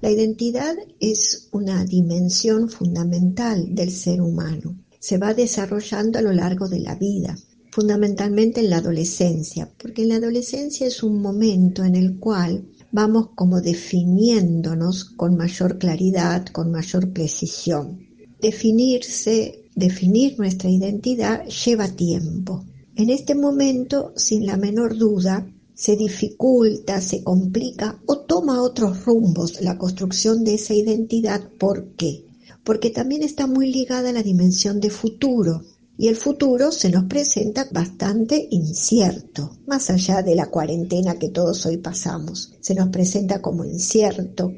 La 0.00 0.10
identidad 0.10 0.74
es 0.98 1.48
una 1.52 1.84
dimensión 1.84 2.68
fundamental 2.68 3.74
del 3.74 3.90
ser 3.90 4.20
humano. 4.20 4.76
Se 4.98 5.18
va 5.18 5.34
desarrollando 5.34 6.18
a 6.18 6.22
lo 6.22 6.32
largo 6.32 6.68
de 6.68 6.80
la 6.80 6.94
vida, 6.94 7.36
fundamentalmente 7.74 8.60
en 8.60 8.70
la 8.70 8.76
adolescencia, 8.76 9.68
porque 9.78 10.06
la 10.06 10.14
adolescencia 10.14 10.86
es 10.86 11.02
un 11.02 11.20
momento 11.20 11.82
en 11.82 11.96
el 11.96 12.20
cual 12.20 12.68
vamos 12.92 13.30
como 13.34 13.60
definiéndonos 13.60 15.04
con 15.04 15.36
mayor 15.36 15.76
claridad, 15.76 16.46
con 16.46 16.70
mayor 16.70 17.12
precisión. 17.12 17.98
Definirse, 18.40 19.64
definir 19.74 20.38
nuestra 20.38 20.70
identidad 20.70 21.44
lleva 21.48 21.88
tiempo. 21.88 22.64
En 22.94 23.10
este 23.10 23.34
momento, 23.34 24.12
sin 24.14 24.46
la 24.46 24.56
menor 24.56 24.96
duda, 24.96 25.44
se 25.74 25.96
dificulta, 25.96 27.00
se 27.00 27.24
complica 27.24 28.00
o 28.06 28.18
toma 28.20 28.62
otros 28.62 29.04
rumbos 29.04 29.60
la 29.62 29.76
construcción 29.78 30.44
de 30.44 30.54
esa 30.54 30.74
identidad. 30.74 31.50
¿Por 31.58 31.96
qué? 31.96 32.24
Porque 32.62 32.90
también 32.90 33.24
está 33.24 33.48
muy 33.48 33.72
ligada 33.72 34.10
a 34.10 34.12
la 34.12 34.22
dimensión 34.22 34.78
de 34.78 34.90
futuro. 34.90 35.64
Y 35.96 36.08
el 36.08 36.16
futuro 36.16 36.72
se 36.72 36.90
nos 36.90 37.04
presenta 37.04 37.68
bastante 37.70 38.48
incierto, 38.50 39.58
más 39.66 39.90
allá 39.90 40.22
de 40.22 40.34
la 40.34 40.46
cuarentena 40.46 41.18
que 41.18 41.28
todos 41.28 41.64
hoy 41.66 41.76
pasamos. 41.76 42.52
Se 42.60 42.74
nos 42.74 42.88
presenta 42.88 43.40
como 43.40 43.64
incierto, 43.64 44.52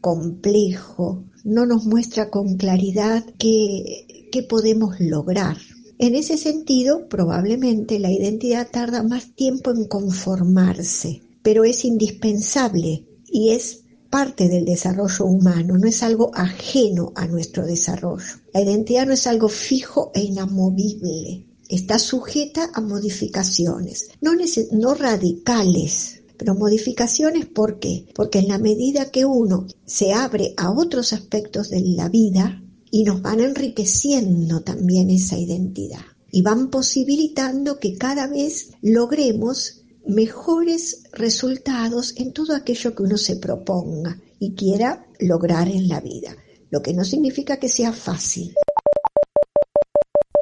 complejo, 0.00 1.24
no 1.44 1.66
nos 1.66 1.84
muestra 1.84 2.30
con 2.30 2.56
claridad 2.56 3.24
qué, 3.38 4.06
podemos 4.48 4.98
lograr. 5.00 5.56
En 5.98 6.14
ese 6.14 6.36
sentido, 6.36 7.08
probablemente 7.08 7.98
la 7.98 8.10
identidad 8.10 8.68
tarda 8.70 9.02
más 9.02 9.34
tiempo 9.34 9.70
en 9.70 9.84
conformarse, 9.84 11.22
pero 11.42 11.64
es 11.64 11.84
indispensable 11.84 13.04
y 13.26 13.50
es 13.50 13.84
parte 14.10 14.48
del 14.48 14.64
desarrollo 14.64 15.24
humano, 15.24 15.78
no 15.78 15.88
es 15.88 16.02
algo 16.02 16.30
ajeno 16.34 17.12
a 17.14 17.26
nuestro 17.26 17.64
desarrollo. 17.64 18.22
La 18.52 18.60
identidad 18.60 19.06
no 19.06 19.12
es 19.12 19.26
algo 19.26 19.48
fijo 19.48 20.10
e 20.14 20.20
inamovible, 20.20 21.46
está 21.68 21.98
sujeta 21.98 22.70
a 22.74 22.80
modificaciones, 22.80 24.08
no, 24.20 24.32
no 24.72 24.94
radicales, 24.94 26.22
pero 26.36 26.54
modificaciones. 26.54 27.46
Porque 27.46 28.04
en 28.14 28.48
la 28.48 28.58
medida 28.58 29.10
que 29.10 29.24
uno 29.24 29.66
se 29.86 30.12
abre 30.12 30.54
a 30.56 30.70
otros 30.72 31.12
aspectos 31.12 31.70
de 31.70 31.80
la 31.80 32.08
vida, 32.08 32.60
y 32.90 33.04
nos 33.04 33.22
van 33.22 33.40
enriqueciendo 33.40 34.62
también 34.62 35.10
esa 35.10 35.38
identidad 35.38 36.00
y 36.32 36.42
van 36.42 36.70
posibilitando 36.70 37.78
que 37.78 37.96
cada 37.96 38.26
vez 38.26 38.70
logremos 38.82 39.79
mejores 40.06 41.04
resultados 41.12 42.14
en 42.16 42.32
todo 42.32 42.54
aquello 42.54 42.94
que 42.94 43.02
uno 43.02 43.16
se 43.16 43.36
proponga 43.36 44.20
y 44.38 44.54
quiera 44.54 45.06
lograr 45.18 45.68
en 45.68 45.88
la 45.88 46.00
vida, 46.00 46.36
lo 46.70 46.82
que 46.82 46.94
no 46.94 47.04
significa 47.04 47.58
que 47.58 47.68
sea 47.68 47.92
fácil. 47.92 48.54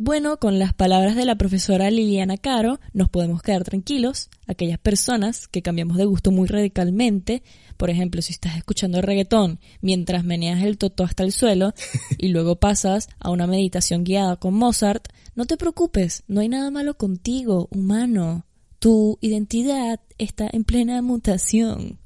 Bueno, 0.01 0.39
con 0.39 0.61
las 0.61 0.73
palabras 0.73 1.17
de 1.17 1.25
la 1.25 1.37
profesora 1.37 1.91
Liliana 1.91 2.37
Caro, 2.37 2.79
nos 2.93 3.09
podemos 3.09 3.43
quedar 3.43 3.65
tranquilos. 3.65 4.31
Aquellas 4.47 4.79
personas 4.79 5.49
que 5.49 5.61
cambiamos 5.61 5.97
de 5.97 6.05
gusto 6.05 6.31
muy 6.31 6.47
radicalmente, 6.47 7.43
por 7.77 7.91
ejemplo, 7.91 8.23
si 8.23 8.33
estás 8.33 8.57
escuchando 8.57 9.03
reggaetón 9.03 9.59
mientras 9.81 10.25
meneas 10.25 10.63
el 10.63 10.79
toto 10.79 11.03
hasta 11.03 11.25
el 11.25 11.33
suelo 11.33 11.75
y 12.17 12.29
luego 12.29 12.57
pasas 12.61 13.09
a 13.19 13.31
una 13.31 13.49
meditación 13.49 14.05
guiada 14.05 14.37
con 14.37 14.55
Mozart, 14.55 15.09
no 15.35 15.47
te 15.47 15.57
preocupes, 15.57 16.23
no 16.29 16.41
hay 16.41 16.49
nada 16.49 16.71
malo 16.71 16.97
contigo, 16.97 17.69
humano. 17.71 18.47
Tu 18.79 19.19
identidad 19.21 20.01
está 20.19 20.49
en 20.53 20.63
plena 20.63 21.03
mutación. 21.03 21.99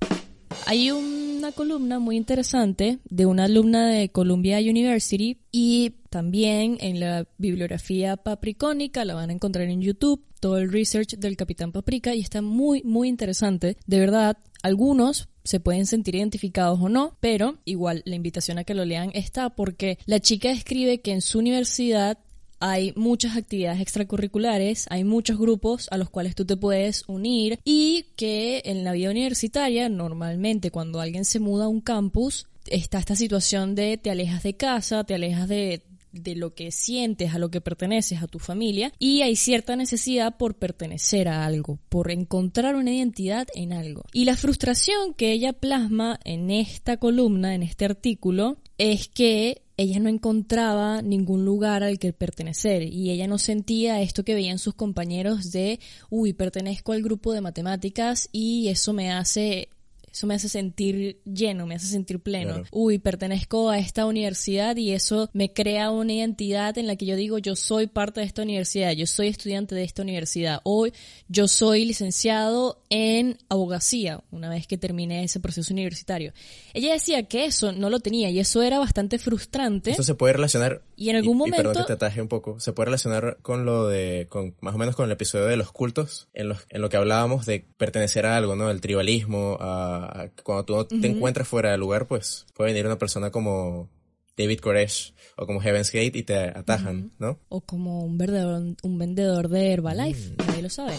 Hay 0.66 0.90
una 0.90 1.52
columna 1.52 1.98
muy 1.98 2.16
interesante 2.16 2.98
de 3.04 3.26
una 3.26 3.44
alumna 3.44 3.88
de 3.88 4.08
Columbia 4.08 4.58
University 4.58 5.38
y 5.50 5.96
también 6.08 6.78
en 6.80 6.98
la 6.98 7.26
bibliografía 7.36 8.16
papricónica 8.16 9.04
la 9.04 9.14
van 9.14 9.28
a 9.28 9.34
encontrar 9.34 9.68
en 9.68 9.82
YouTube, 9.82 10.24
todo 10.40 10.56
el 10.56 10.72
research 10.72 11.16
del 11.18 11.36
Capitán 11.36 11.72
Paprika 11.72 12.14
y 12.14 12.20
está 12.20 12.40
muy, 12.40 12.82
muy 12.84 13.08
interesante. 13.08 13.76
De 13.86 14.00
verdad, 14.00 14.38
algunos 14.62 15.28
se 15.44 15.60
pueden 15.60 15.84
sentir 15.84 16.14
identificados 16.14 16.80
o 16.80 16.88
no, 16.88 17.18
pero 17.20 17.58
igual 17.66 18.02
la 18.06 18.16
invitación 18.16 18.56
a 18.56 18.64
que 18.64 18.74
lo 18.74 18.86
lean 18.86 19.10
está 19.12 19.50
porque 19.50 19.98
la 20.06 20.20
chica 20.20 20.50
escribe 20.50 21.02
que 21.02 21.12
en 21.12 21.20
su 21.20 21.38
universidad 21.38 22.18
hay 22.62 22.92
muchas 22.94 23.36
actividades 23.36 23.80
extracurriculares, 23.80 24.86
hay 24.88 25.02
muchos 25.02 25.36
grupos 25.36 25.88
a 25.90 25.98
los 25.98 26.10
cuales 26.10 26.36
tú 26.36 26.44
te 26.44 26.56
puedes 26.56 27.02
unir 27.08 27.58
y 27.64 28.06
que 28.14 28.62
en 28.64 28.84
la 28.84 28.92
vida 28.92 29.10
universitaria 29.10 29.88
normalmente 29.88 30.70
cuando 30.70 31.00
alguien 31.00 31.24
se 31.24 31.40
muda 31.40 31.64
a 31.64 31.68
un 31.68 31.80
campus 31.80 32.46
está 32.68 33.00
esta 33.00 33.16
situación 33.16 33.74
de 33.74 33.96
te 33.96 34.12
alejas 34.12 34.44
de 34.44 34.54
casa, 34.54 35.02
te 35.02 35.16
alejas 35.16 35.48
de, 35.48 35.82
de 36.12 36.36
lo 36.36 36.54
que 36.54 36.70
sientes, 36.70 37.34
a 37.34 37.38
lo 37.38 37.50
que 37.50 37.60
perteneces, 37.60 38.22
a 38.22 38.28
tu 38.28 38.38
familia, 38.38 38.92
y 39.00 39.22
hay 39.22 39.34
cierta 39.34 39.74
necesidad 39.74 40.36
por 40.36 40.54
pertenecer 40.54 41.26
a 41.26 41.44
algo, 41.44 41.80
por 41.88 42.12
encontrar 42.12 42.76
una 42.76 42.92
identidad 42.92 43.48
en 43.56 43.72
algo. 43.72 44.04
Y 44.12 44.24
la 44.24 44.36
frustración 44.36 45.14
que 45.14 45.32
ella 45.32 45.52
plasma 45.52 46.20
en 46.24 46.50
esta 46.50 46.96
columna, 46.98 47.56
en 47.56 47.64
este 47.64 47.86
artículo, 47.86 48.58
es 48.78 49.08
que 49.08 49.62
ella 49.82 50.00
no 50.00 50.08
encontraba 50.08 51.02
ningún 51.02 51.44
lugar 51.44 51.82
al 51.82 51.98
que 51.98 52.12
pertenecer 52.12 52.82
y 52.82 53.10
ella 53.10 53.26
no 53.26 53.38
sentía 53.38 54.00
esto 54.00 54.24
que 54.24 54.34
veían 54.34 54.58
sus 54.58 54.74
compañeros 54.74 55.50
de, 55.52 55.80
uy, 56.08 56.32
pertenezco 56.32 56.92
al 56.92 57.02
grupo 57.02 57.32
de 57.32 57.40
matemáticas 57.40 58.28
y 58.32 58.68
eso 58.68 58.92
me 58.92 59.12
hace 59.12 59.68
eso 60.12 60.26
me 60.26 60.34
hace 60.34 60.48
sentir 60.48 61.20
lleno, 61.24 61.66
me 61.66 61.74
hace 61.74 61.86
sentir 61.86 62.20
pleno. 62.20 62.64
Uy, 62.70 62.98
pertenezco 62.98 63.70
a 63.70 63.78
esta 63.78 64.04
universidad 64.04 64.76
y 64.76 64.92
eso 64.92 65.30
me 65.32 65.52
crea 65.52 65.90
una 65.90 66.12
identidad 66.12 66.76
en 66.76 66.86
la 66.86 66.96
que 66.96 67.06
yo 67.06 67.16
digo, 67.16 67.38
yo 67.38 67.56
soy 67.56 67.86
parte 67.86 68.20
de 68.20 68.26
esta 68.26 68.42
universidad, 68.42 68.92
yo 68.92 69.06
soy 69.06 69.28
estudiante 69.28 69.74
de 69.74 69.84
esta 69.84 70.02
universidad. 70.02 70.60
Hoy 70.64 70.92
yo 71.28 71.48
soy 71.48 71.86
licenciado 71.86 72.82
en 72.90 73.38
abogacía, 73.48 74.22
una 74.30 74.50
vez 74.50 74.66
que 74.66 74.76
terminé 74.76 75.24
ese 75.24 75.40
proceso 75.40 75.72
universitario. 75.72 76.34
Ella 76.74 76.92
decía 76.92 77.22
que 77.22 77.46
eso 77.46 77.72
no 77.72 77.88
lo 77.88 78.00
tenía 78.00 78.28
y 78.28 78.38
eso 78.38 78.62
era 78.62 78.78
bastante 78.78 79.18
frustrante. 79.18 79.92
Eso 79.92 80.02
se 80.02 80.14
puede 80.14 80.34
relacionar. 80.34 80.82
Y 80.94 81.08
en 81.08 81.16
algún 81.16 81.38
momento. 81.38 81.62
Y 81.62 81.64
perdón 81.64 81.82
que 81.82 81.86
te 81.86 81.92
ataje 81.94 82.20
un 82.20 82.28
poco. 82.28 82.60
Se 82.60 82.72
puede 82.72 82.86
relacionar 82.86 83.38
con 83.40 83.64
lo 83.64 83.88
de. 83.88 84.26
con 84.28 84.54
más 84.60 84.74
o 84.74 84.78
menos 84.78 84.94
con 84.94 85.06
el 85.06 85.12
episodio 85.12 85.46
de 85.46 85.56
los 85.56 85.72
cultos, 85.72 86.28
en, 86.34 86.50
los, 86.50 86.58
en 86.68 86.82
lo 86.82 86.90
que 86.90 86.98
hablábamos 86.98 87.46
de 87.46 87.66
pertenecer 87.78 88.26
a 88.26 88.36
algo, 88.36 88.56
¿no? 88.56 88.70
El 88.70 88.80
tribalismo, 88.80 89.56
a 89.58 90.01
cuando 90.42 90.64
tú 90.64 91.00
te 91.00 91.06
encuentras 91.06 91.48
fuera 91.48 91.70
del 91.70 91.80
lugar, 91.80 92.06
pues 92.06 92.46
puede 92.54 92.72
venir 92.72 92.86
una 92.86 92.98
persona 92.98 93.30
como 93.30 93.88
David 94.36 94.60
Koresh 94.60 95.14
o 95.36 95.46
como 95.46 95.60
Heaven's 95.60 95.90
Gate 95.90 96.18
y 96.18 96.22
te 96.22 96.36
atajan, 96.36 97.12
¿no? 97.18 97.38
O 97.48 97.60
como 97.60 98.04
un 98.04 98.18
vendedor, 98.18 98.76
un 98.82 98.98
vendedor 98.98 99.48
de 99.48 99.72
Herbalife, 99.72 100.30
mm. 100.30 100.46
nadie 100.46 100.62
lo 100.62 100.70
sabe. 100.70 100.94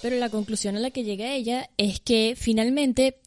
Pero 0.00 0.16
la 0.16 0.30
conclusión 0.30 0.76
a 0.76 0.80
la 0.80 0.90
que 0.90 1.04
llega 1.04 1.32
ella 1.32 1.70
es 1.76 2.00
que 2.00 2.34
finalmente 2.36 3.20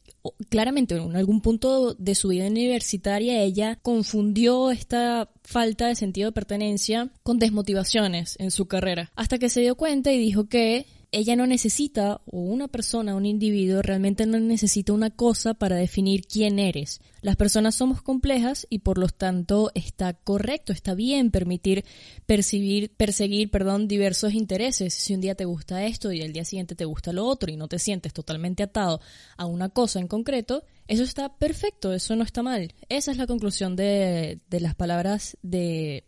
claramente 0.50 0.96
en 0.96 1.16
algún 1.16 1.42
punto 1.42 1.94
de 1.94 2.16
su 2.16 2.30
vida 2.30 2.48
universitaria 2.48 3.42
ella 3.42 3.78
confundió 3.82 4.72
esta 4.72 5.30
falta 5.44 5.88
de 5.88 5.96
sentido 5.96 6.30
de 6.30 6.34
pertenencia 6.34 7.12
con 7.24 7.40
desmotivaciones 7.40 8.36
en 8.40 8.52
su 8.52 8.68
carrera, 8.68 9.12
hasta 9.16 9.38
que 9.38 9.50
se 9.50 9.62
dio 9.62 9.76
cuenta 9.76 10.12
y 10.12 10.18
dijo 10.18 10.48
que 10.48 10.88
ella 11.16 11.38
no 11.38 11.48
necesita, 11.48 12.20
o 12.26 12.40
una 12.40 12.68
persona, 12.68 13.16
un 13.16 13.26
individuo, 13.26 13.82
realmente 13.82 14.26
no 14.26 14.38
necesita 14.38 14.92
una 14.92 15.12
cosa 15.12 15.54
para 15.54 15.78
definir 15.78 16.28
quién 16.28 16.60
eres. 16.60 17.00
Las 17.22 17.38
personas 17.38 17.74
somos 17.74 18.02
complejas 18.02 18.68
y 18.70 18.80
por 18.80 18.98
lo 18.98 19.08
tanto 19.08 19.72
está 19.76 20.14
correcto, 20.14 20.74
está 20.74 20.94
bien 20.94 21.32
permitir 21.32 21.86
percibir, 22.26 22.94
perseguir, 22.98 23.50
perdón, 23.50 23.88
diversos 23.88 24.34
intereses. 24.34 24.94
Si 24.94 25.14
un 25.14 25.22
día 25.22 25.36
te 25.36 25.46
gusta 25.46 25.86
esto 25.86 26.12
y 26.12 26.20
el 26.20 26.34
día 26.34 26.44
siguiente 26.44 26.76
te 26.76 26.84
gusta 26.84 27.14
lo 27.14 27.26
otro 27.26 27.50
y 27.50 27.56
no 27.56 27.70
te 27.70 27.80
sientes 27.80 28.12
totalmente 28.12 28.64
atado 28.64 29.00
a 29.38 29.46
una 29.46 29.70
cosa 29.70 30.02
en 30.02 30.10
concreto, 30.10 30.66
eso 30.86 31.04
está 31.04 31.38
perfecto, 31.38 31.94
eso 31.94 32.18
no 32.18 32.26
está 32.26 32.44
mal. 32.44 32.74
Esa 32.90 33.12
es 33.12 33.18
la 33.18 33.26
conclusión 33.26 33.78
de, 33.78 34.42
de 34.50 34.60
las 34.60 34.76
palabras 34.76 35.38
de 35.42 36.04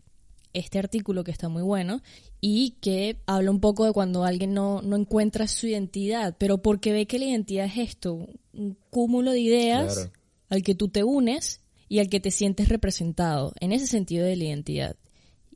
este 0.57 0.79
artículo 0.79 1.23
que 1.23 1.31
está 1.31 1.49
muy 1.49 1.63
bueno 1.63 2.01
y 2.41 2.71
que 2.81 3.21
habla 3.25 3.51
un 3.51 3.59
poco 3.59 3.85
de 3.85 3.93
cuando 3.93 4.23
alguien 4.23 4.53
no, 4.53 4.81
encuentra 4.95 5.47
su 5.47 5.67
identidad, 5.67 6.35
pero 6.37 6.59
porque 6.59 6.91
ve 6.91 7.05
que 7.05 7.19
la 7.19 7.25
identidad 7.25 7.65
es 7.65 7.77
esto, 7.77 8.27
un 8.53 8.77
cúmulo 8.89 9.31
de 9.31 9.39
ideas 9.39 10.09
al 10.49 10.63
que 10.63 10.75
tú 10.75 10.89
te 10.89 11.03
unes 11.03 11.61
y 11.89 11.99
al 11.99 12.09
que 12.09 12.19
te 12.19 12.31
sientes 12.31 12.69
representado, 12.69 13.53
en 13.59 13.71
ese 13.71 13.87
sentido 13.87 14.25
de 14.25 14.35
la 14.35 14.43
identidad. 14.45 14.95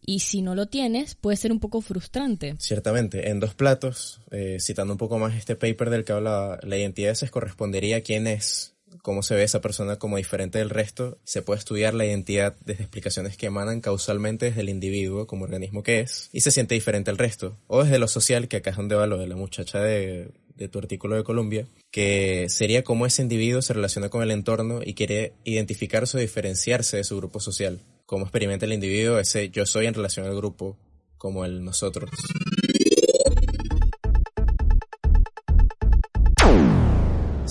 Y 0.04 0.20
si 0.20 0.42
no 0.42 0.56
lo 0.56 0.66
tienes, 0.68 1.14
puede 1.14 1.38
ser 1.38 1.52
un 1.52 1.60
poco 1.60 1.82
frustrante. 1.82 2.56
Ciertamente, 2.58 3.30
en 3.30 3.40
dos 3.40 3.54
platos, 3.54 4.22
eh, 4.32 4.58
citando 4.60 4.94
un 4.94 4.98
poco 4.98 5.20
más 5.20 5.36
este 5.36 5.56
paper 5.56 5.92
del 5.92 6.04
que 6.04 6.14
habla, 6.14 6.60
la 6.64 6.78
identidad 6.78 7.14
se 7.14 7.30
correspondería 7.30 7.98
a 7.98 8.02
quién 8.02 8.26
es 8.26 8.74
cómo 9.02 9.24
se 9.24 9.36
ve 9.36 9.44
esa 9.44 9.62
persona 9.62 9.98
como 9.98 10.18
diferente 10.18 10.60
del 10.60 10.70
resto, 10.70 11.18
se 11.24 11.42
puede 11.42 11.60
estudiar 11.60 11.94
la 11.94 12.06
identidad 12.06 12.56
desde 12.66 12.84
explicaciones 12.84 13.38
que 13.38 13.48
emanan 13.48 13.82
causalmente 13.82 14.48
desde 14.48 14.62
el 14.62 14.70
individuo 14.70 15.28
como 15.28 15.46
organismo 15.46 15.84
que 15.84 16.02
es 16.02 16.30
y 16.34 16.42
se 16.42 16.52
siente 16.52 16.76
diferente 16.76 17.12
al 17.12 17.18
resto, 17.18 17.58
o 17.68 17.84
desde 17.84 18.00
lo 18.00 18.08
social, 18.08 18.48
que 18.48 18.58
acá 18.58 18.72
es 18.72 18.78
donde 18.78 18.96
va 18.96 19.08
lo 19.08 19.18
de 19.18 19.28
la 19.28 19.36
muchacha 19.36 19.80
de, 19.80 20.30
de 20.56 20.68
tu 20.68 20.80
artículo 20.80 21.16
de 21.16 21.24
Colombia, 21.24 21.66
que 21.92 22.48
sería 22.50 22.84
cómo 22.84 23.06
ese 23.06 23.22
individuo 23.22 23.62
se 23.62 23.74
relaciona 23.74 24.10
con 24.10 24.24
el 24.24 24.32
entorno 24.32 24.82
y 24.84 24.94
quiere 24.94 25.34
identificarse 25.44 26.18
o 26.18 26.20
diferenciarse 26.20 26.98
de 26.98 27.04
su 27.04 27.18
grupo 27.18 27.40
social. 27.40 27.80
Cómo 28.06 28.26
experimenta 28.26 28.66
el 28.66 28.74
individuo 28.74 29.20
ese 29.20 29.50
yo 29.50 29.66
soy 29.66 29.88
en 29.88 29.94
relación 29.94 30.26
al 30.26 30.36
grupo, 30.36 30.78
como 31.18 31.46
el 31.46 31.64
nosotros. 31.64 32.10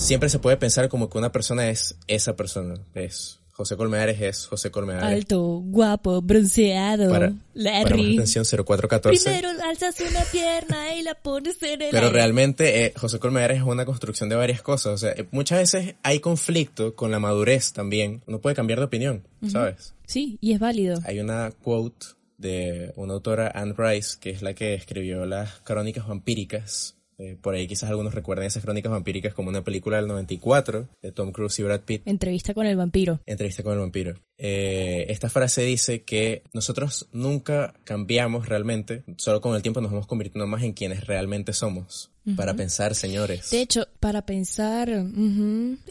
Siempre 0.01 0.29
se 0.29 0.39
puede 0.39 0.57
pensar 0.57 0.89
como 0.89 1.09
que 1.09 1.17
una 1.19 1.31
persona 1.31 1.69
es 1.69 1.95
esa 2.07 2.35
persona, 2.35 2.73
es 2.95 3.39
José 3.51 3.77
Colmenares 3.77 4.19
es 4.19 4.47
José 4.47 4.71
Colmenares. 4.71 5.07
Alto, 5.13 5.61
guapo, 5.63 6.21
bronceado, 6.23 7.09
Para, 7.11 7.27
para 7.27 7.31
más 7.31 7.39
Larry. 7.53 8.13
atención 8.15 8.43
0414. 8.45 9.23
Primero 9.23 9.49
alzas 9.63 9.95
una 10.01 10.21
pierna 10.31 10.95
y 10.95 11.03
la 11.03 11.13
pones 11.13 11.61
en 11.61 11.81
el 11.83 11.89
Pero 11.91 12.07
aire. 12.07 12.09
realmente 12.09 12.85
eh, 12.87 12.93
José 12.97 13.19
Colmenares 13.19 13.57
es 13.57 13.63
una 13.63 13.85
construcción 13.85 14.29
de 14.29 14.35
varias 14.35 14.63
cosas. 14.63 14.93
O 14.93 14.97
sea, 14.97 15.11
eh, 15.11 15.27
muchas 15.31 15.59
veces 15.59 15.95
hay 16.01 16.19
conflicto 16.19 16.95
con 16.95 17.11
la 17.11 17.19
madurez 17.19 17.71
también. 17.71 18.23
Uno 18.25 18.41
puede 18.41 18.55
cambiar 18.55 18.79
de 18.79 18.85
opinión, 18.85 19.27
¿sabes? 19.47 19.93
Sí, 20.07 20.39
y 20.41 20.53
es 20.53 20.59
válido. 20.59 20.99
Hay 21.05 21.19
una 21.19 21.51
quote 21.51 22.07
de 22.39 22.91
una 22.95 23.13
autora, 23.13 23.51
Anne 23.53 23.75
Rice, 23.77 24.17
que 24.19 24.31
es 24.31 24.41
la 24.41 24.55
que 24.55 24.73
escribió 24.73 25.25
las 25.27 25.59
crónicas 25.59 26.07
vampíricas. 26.07 26.95
Eh, 27.21 27.37
por 27.39 27.53
ahí 27.53 27.67
quizás 27.67 27.87
algunos 27.91 28.15
recuerden 28.15 28.47
esas 28.47 28.63
crónicas 28.63 28.91
vampíricas 28.91 29.35
como 29.35 29.49
una 29.49 29.63
película 29.63 29.97
del 29.97 30.07
94 30.07 30.89
de 31.03 31.11
Tom 31.11 31.31
Cruise 31.31 31.59
y 31.59 31.63
Brad 31.63 31.81
Pitt. 31.81 32.01
Entrevista 32.07 32.55
con 32.55 32.65
el 32.65 32.75
vampiro. 32.75 33.21
Entrevista 33.27 33.61
con 33.61 33.73
el 33.73 33.79
vampiro. 33.79 34.15
Eh, 34.39 35.05
esta 35.09 35.29
frase 35.29 35.61
dice 35.61 36.01
que 36.01 36.41
nosotros 36.51 37.09
nunca 37.11 37.75
cambiamos 37.83 38.49
realmente, 38.49 39.03
solo 39.17 39.39
con 39.39 39.55
el 39.55 39.61
tiempo 39.61 39.81
nos 39.81 39.91
vamos 39.91 40.07
convirtiendo 40.07 40.47
más 40.47 40.63
en 40.63 40.73
quienes 40.73 41.05
realmente 41.05 41.53
somos. 41.53 42.11
Para 42.35 42.55
pensar, 42.55 42.95
señores. 42.95 43.51
De 43.51 43.61
hecho, 43.61 43.87
para 43.99 44.25
pensar, 44.25 44.89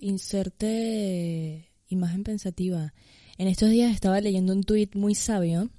inserte 0.01 1.71
imagen 1.89 2.25
pensativa. 2.25 2.93
En 3.39 3.47
estos 3.47 3.71
días 3.71 3.95
estaba 3.95 4.21
leyendo 4.21 4.53
un 4.53 4.65
tuit 4.65 4.95
muy 4.97 5.15
sabio 5.15 5.71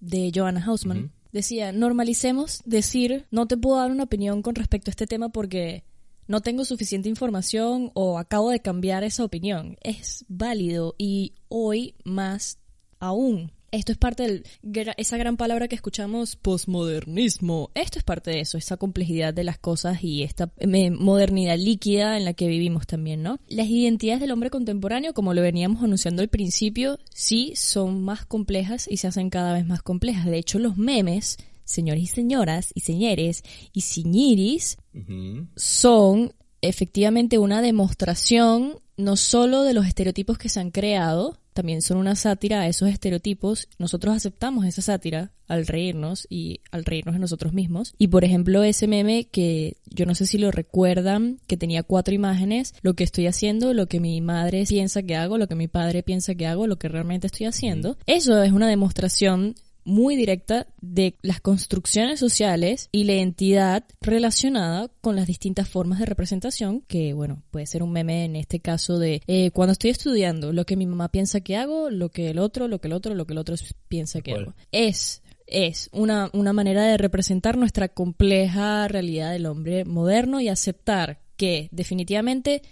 de 0.00 0.32
Joanna 0.34 0.64
Hausman. 0.64 1.12
Decía, 1.32 1.72
normalicemos 1.72 2.62
decir, 2.64 3.26
no 3.30 3.46
te 3.46 3.56
puedo 3.56 3.76
dar 3.76 3.90
una 3.90 4.04
opinión 4.04 4.42
con 4.42 4.54
respecto 4.54 4.90
a 4.90 4.92
este 4.92 5.06
tema 5.06 5.28
porque 5.28 5.84
no 6.28 6.40
tengo 6.40 6.64
suficiente 6.64 7.08
información 7.08 7.90
o 7.94 8.18
acabo 8.18 8.50
de 8.50 8.60
cambiar 8.60 9.04
esa 9.04 9.24
opinión. 9.24 9.76
Es 9.82 10.24
válido 10.28 10.94
y 10.98 11.34
hoy 11.48 11.94
más 12.04 12.58
aún. 12.98 13.52
Esto 13.76 13.92
es 13.92 13.98
parte 13.98 14.42
de 14.62 14.94
esa 14.96 15.18
gran 15.18 15.36
palabra 15.36 15.68
que 15.68 15.74
escuchamos, 15.74 16.36
posmodernismo. 16.36 17.70
Esto 17.74 17.98
es 17.98 18.04
parte 18.06 18.30
de 18.30 18.40
eso, 18.40 18.56
esa 18.56 18.78
complejidad 18.78 19.34
de 19.34 19.44
las 19.44 19.58
cosas 19.58 20.02
y 20.02 20.22
esta 20.22 20.50
modernidad 20.98 21.58
líquida 21.58 22.16
en 22.16 22.24
la 22.24 22.32
que 22.32 22.48
vivimos 22.48 22.86
también, 22.86 23.22
¿no? 23.22 23.38
Las 23.48 23.66
identidades 23.66 24.22
del 24.22 24.30
hombre 24.30 24.48
contemporáneo, 24.48 25.12
como 25.12 25.34
lo 25.34 25.42
veníamos 25.42 25.82
anunciando 25.82 26.22
al 26.22 26.28
principio, 26.28 26.98
sí 27.12 27.52
son 27.54 28.02
más 28.02 28.24
complejas 28.24 28.88
y 28.90 28.96
se 28.96 29.08
hacen 29.08 29.28
cada 29.28 29.52
vez 29.52 29.66
más 29.66 29.82
complejas. 29.82 30.24
De 30.24 30.38
hecho, 30.38 30.58
los 30.58 30.78
memes, 30.78 31.36
señores 31.64 32.02
y 32.02 32.06
señoras, 32.06 32.70
y 32.74 32.80
señores, 32.80 33.44
y 33.74 33.82
siñiris, 33.82 34.78
Ujú. 34.94 35.48
son 35.54 36.32
efectivamente 36.62 37.36
una 37.36 37.60
demostración 37.60 38.78
no 38.96 39.16
solo 39.16 39.64
de 39.64 39.74
los 39.74 39.86
estereotipos 39.86 40.38
que 40.38 40.48
se 40.48 40.60
han 40.60 40.70
creado, 40.70 41.36
también 41.56 41.82
son 41.82 41.96
una 41.96 42.14
sátira 42.14 42.60
a 42.60 42.68
esos 42.68 42.88
estereotipos. 42.88 43.66
Nosotros 43.78 44.14
aceptamos 44.14 44.64
esa 44.64 44.82
sátira 44.82 45.32
al 45.48 45.66
reírnos 45.66 46.26
y 46.30 46.60
al 46.70 46.84
reírnos 46.84 47.14
de 47.14 47.20
nosotros 47.20 47.52
mismos. 47.52 47.94
Y 47.98 48.08
por 48.08 48.24
ejemplo, 48.24 48.62
ese 48.62 48.86
meme 48.86 49.24
que 49.24 49.78
yo 49.86 50.06
no 50.06 50.14
sé 50.14 50.26
si 50.26 50.38
lo 50.38 50.50
recuerdan, 50.50 51.38
que 51.46 51.56
tenía 51.56 51.82
cuatro 51.82 52.14
imágenes, 52.14 52.74
lo 52.82 52.94
que 52.94 53.04
estoy 53.04 53.26
haciendo, 53.26 53.74
lo 53.74 53.86
que 53.86 53.98
mi 53.98 54.20
madre 54.20 54.64
piensa 54.68 55.02
que 55.02 55.16
hago, 55.16 55.38
lo 55.38 55.48
que 55.48 55.54
mi 55.54 55.66
padre 55.66 56.02
piensa 56.02 56.34
que 56.34 56.46
hago, 56.46 56.66
lo 56.66 56.76
que 56.76 56.88
realmente 56.88 57.26
estoy 57.26 57.46
haciendo. 57.46 57.96
Eso 58.06 58.42
es 58.42 58.52
una 58.52 58.68
demostración 58.68 59.54
muy 59.86 60.16
directa 60.16 60.66
de 60.80 61.14
las 61.22 61.40
construcciones 61.40 62.20
sociales 62.20 62.88
y 62.92 63.04
la 63.04 63.14
identidad 63.14 63.84
relacionada 64.00 64.90
con 65.00 65.16
las 65.16 65.26
distintas 65.26 65.68
formas 65.68 66.00
de 66.00 66.06
representación, 66.06 66.82
que 66.82 67.14
bueno, 67.14 67.42
puede 67.50 67.66
ser 67.66 67.82
un 67.82 67.92
meme 67.92 68.24
en 68.24 68.36
este 68.36 68.60
caso 68.60 68.98
de 68.98 69.22
eh, 69.26 69.52
cuando 69.52 69.72
estoy 69.72 69.90
estudiando, 69.90 70.52
lo 70.52 70.66
que 70.66 70.76
mi 70.76 70.86
mamá 70.86 71.08
piensa 71.08 71.40
que 71.40 71.56
hago, 71.56 71.88
lo 71.88 72.10
que 72.10 72.30
el 72.30 72.38
otro, 72.38 72.68
lo 72.68 72.80
que 72.80 72.88
el 72.88 72.94
otro, 72.94 73.14
lo 73.14 73.26
que 73.26 73.32
el 73.32 73.38
otro 73.38 73.54
piensa 73.88 74.20
que 74.20 74.32
Bueno. 74.32 74.48
hago. 74.48 74.56
Es 74.72 75.22
es 75.46 75.88
una, 75.92 76.28
una 76.32 76.52
manera 76.52 76.82
de 76.82 76.96
representar 76.96 77.56
nuestra 77.56 77.88
compleja 77.88 78.88
realidad 78.88 79.30
del 79.30 79.46
hombre 79.46 79.84
moderno 79.84 80.40
y 80.40 80.48
aceptar 80.48 81.20
que 81.36 81.68
definitivamente 81.70 82.62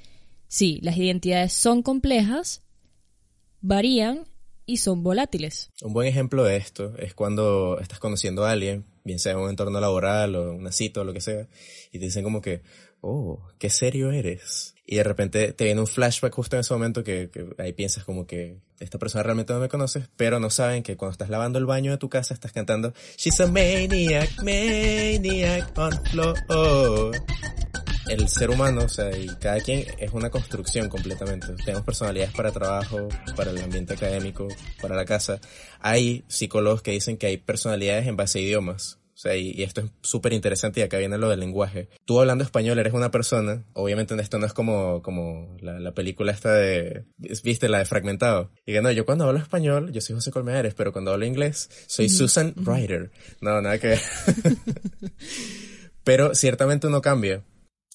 sí, 0.48 0.81
las 0.83 0.96
identidades 0.96 1.53
son 1.53 1.83
complejas, 1.83 2.62
varían 3.61 4.27
y 4.66 4.79
son 4.79 5.03
volátiles. 5.03 5.70
Un 5.83 5.92
buen 5.92 6.09
ejemplo 6.09 6.44
de 6.44 6.57
esto 6.57 6.94
es 6.98 7.14
cuando 7.14 7.79
estás 7.81 7.98
conociendo 7.98 8.44
a 8.44 8.50
alguien, 8.50 8.85
bien 9.05 9.18
sea 9.18 9.33
en 9.33 9.38
un 9.38 9.50
entorno 9.50 9.81
laboral 9.81 10.35
o 10.37 10.53
una 10.55 10.72
cita 10.72 11.00
o 11.00 11.05
lo 11.05 11.12
que 11.12 11.20
sea, 11.20 11.48
y 11.92 11.98
te 11.98 12.07
dicen 12.07 12.24
como 12.24 12.40
que, 12.40 12.62
oh, 13.00 13.40
qué 13.59 13.70
serio 13.70 14.11
eres. 14.11 14.74
Y 14.87 14.96
de 14.96 15.03
repente 15.03 15.53
te 15.53 15.64
viene 15.64 15.81
un 15.81 15.87
flashback 15.87 16.35
justo 16.35 16.57
en 16.57 16.61
ese 16.61 16.74
momento 16.74 17.05
que, 17.05 17.31
que 17.31 17.46
ahí 17.59 17.72
piensas 17.72 18.05
como 18.05 18.27
que 18.27 18.59
esta 18.81 18.98
persona 18.98 19.22
realmente 19.22 19.53
no 19.53 19.61
me 19.61 19.68
conoces, 19.68 20.09
pero 20.16 20.40
no 20.40 20.50
saben 20.50 20.83
que 20.83 20.96
cuando 20.96 21.12
estás 21.12 21.31
lavando 21.31 21.59
el 21.59 21.66
baño 21.66 21.90
de 21.90 21.98
tu 21.98 22.09
casa 22.09 22.35
estás 22.35 22.53
cantando 22.53 22.92
She's 23.16 23.40
a 23.40 23.46
maniac, 23.46 24.31
maniac 24.42 25.79
on 25.79 25.92
floor. 26.07 27.12
El 28.09 28.29
ser 28.29 28.51
humano, 28.51 28.83
o 28.85 28.88
sea, 28.88 29.17
y 29.17 29.29
cada 29.40 29.61
quien 29.61 29.87
es 29.99 30.12
una 30.12 30.31
construcción 30.31 30.88
completamente. 30.88 31.47
Tenemos 31.64 31.85
personalidades 31.85 32.35
para 32.35 32.53
trabajo, 32.53 33.09
para 33.35 33.51
el 33.51 33.59
ambiente 33.62 33.95
académico, 33.95 34.49
para 34.81 34.95
la 34.95 35.05
casa. 35.05 35.40
Hay 35.81 36.25
psicólogos 36.29 36.83
que 36.83 36.90
dicen 36.90 37.17
que 37.17 37.27
hay 37.27 37.38
personalidades 37.38 38.07
en 38.07 38.17
base 38.17 38.38
a 38.38 38.43
idiomas. 38.43 38.99
O 39.14 39.17
sea, 39.17 39.37
y, 39.37 39.53
y 39.53 39.62
esto 39.62 39.81
es 39.81 39.90
súper 40.03 40.33
interesante 40.33 40.81
y 40.81 40.83
acá 40.83 40.99
viene 40.99 41.17
lo 41.19 41.31
del 41.31 41.38
lenguaje. 41.38 41.88
Tú 42.05 42.19
hablando 42.21 42.43
español 42.43 42.79
eres 42.81 42.93
una 42.93 43.12
persona, 43.12 43.64
obviamente 43.73 44.21
esto 44.21 44.38
no 44.38 44.47
es 44.47 44.53
como, 44.53 45.03
como 45.03 45.57
la, 45.61 45.79
la 45.79 45.93
película 45.93 46.33
esta 46.33 46.53
de, 46.53 47.05
viste, 47.17 47.69
la 47.69 47.79
de 47.79 47.85
Fragmentado. 47.85 48.51
Y 48.67 48.73
que 48.73 48.83
no, 48.83 48.90
yo 48.90 49.07
cuando 49.07 49.25
hablo 49.25 49.38
español, 49.38 49.93
yo 49.93 50.01
soy 50.01 50.17
José 50.17 50.33
Colmenares, 50.33 50.75
pero 50.75 50.93
cuando 50.93 51.12
hablo 51.12 51.25
inglés, 51.25 51.71
soy 51.87 52.09
Susan 52.09 52.55
Ryder. 52.57 53.12
No, 53.40 53.62
nada 53.62 53.79
que 53.79 53.87
ver. 53.87 54.01
pero 56.05 56.35
ciertamente 56.35 56.88
uno 56.88 57.01
cambia 57.01 57.45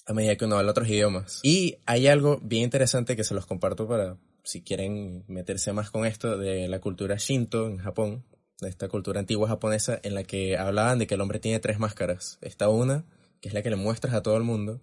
a 0.09 0.13
medida 0.13 0.35
que 0.35 0.45
uno 0.45 0.57
habla 0.57 0.71
otros 0.71 0.89
idiomas. 0.89 1.39
Y 1.43 1.77
hay 1.85 2.07
algo 2.07 2.39
bien 2.41 2.63
interesante 2.63 3.15
que 3.15 3.23
se 3.23 3.35
los 3.35 3.45
comparto 3.45 3.87
para 3.87 4.17
si 4.43 4.61
quieren 4.63 5.23
meterse 5.27 5.71
más 5.71 5.91
con 5.91 6.03
esto 6.07 6.35
de 6.35 6.67
la 6.67 6.81
cultura 6.81 7.17
Shinto 7.17 7.67
en 7.67 7.77
Japón, 7.77 8.25
de 8.59 8.69
esta 8.69 8.87
cultura 8.87 9.19
antigua 9.19 9.47
japonesa 9.47 9.99
en 10.01 10.15
la 10.15 10.23
que 10.23 10.57
hablaban 10.57 10.97
de 10.97 11.05
que 11.05 11.13
el 11.13 11.21
hombre 11.21 11.37
tiene 11.39 11.59
tres 11.59 11.77
máscaras. 11.77 12.39
Esta 12.41 12.69
una, 12.69 13.05
que 13.39 13.49
es 13.49 13.53
la 13.53 13.61
que 13.61 13.69
le 13.69 13.75
muestras 13.75 14.15
a 14.15 14.23
todo 14.23 14.35
el 14.35 14.43
mundo, 14.43 14.81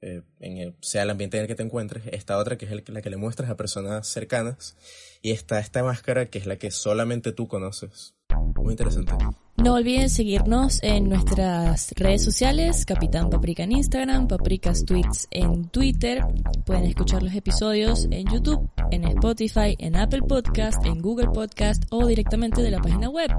eh, 0.00 0.22
en 0.40 0.74
sea 0.80 1.02
el 1.02 1.10
ambiente 1.10 1.36
en 1.36 1.42
el 1.42 1.46
que 1.46 1.56
te 1.56 1.62
encuentres. 1.62 2.04
Esta 2.10 2.38
otra, 2.38 2.56
que 2.56 2.64
es 2.64 2.88
la 2.88 3.02
que 3.02 3.10
le 3.10 3.16
muestras 3.18 3.50
a 3.50 3.58
personas 3.58 4.08
cercanas. 4.08 4.78
Y 5.20 5.32
está 5.32 5.60
esta 5.60 5.84
máscara, 5.84 6.30
que 6.30 6.38
es 6.38 6.46
la 6.46 6.56
que 6.56 6.70
solamente 6.70 7.32
tú 7.32 7.48
conoces. 7.48 8.14
Muy 8.56 8.72
interesante. 8.72 9.12
No 9.56 9.74
olviden 9.74 10.10
seguirnos 10.10 10.80
en 10.82 11.08
nuestras 11.08 11.92
redes 11.96 12.24
sociales, 12.24 12.84
Capitán 12.84 13.30
Paprika 13.30 13.62
en 13.62 13.70
Instagram, 13.72 14.26
Paprikas 14.26 14.84
Tweets 14.84 15.28
en 15.30 15.68
Twitter. 15.68 16.24
Pueden 16.66 16.86
escuchar 16.86 17.22
los 17.22 17.32
episodios 17.34 18.08
en 18.10 18.26
YouTube, 18.26 18.68
en 18.90 19.04
Spotify, 19.04 19.76
en 19.78 19.94
Apple 19.96 20.22
Podcast, 20.22 20.84
en 20.84 21.00
Google 21.00 21.28
Podcast 21.28 21.84
o 21.90 22.04
directamente 22.06 22.62
de 22.62 22.72
la 22.72 22.80
página 22.80 23.08
web 23.08 23.30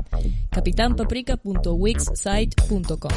capitanpaprika.wixsite.com. 0.51 3.11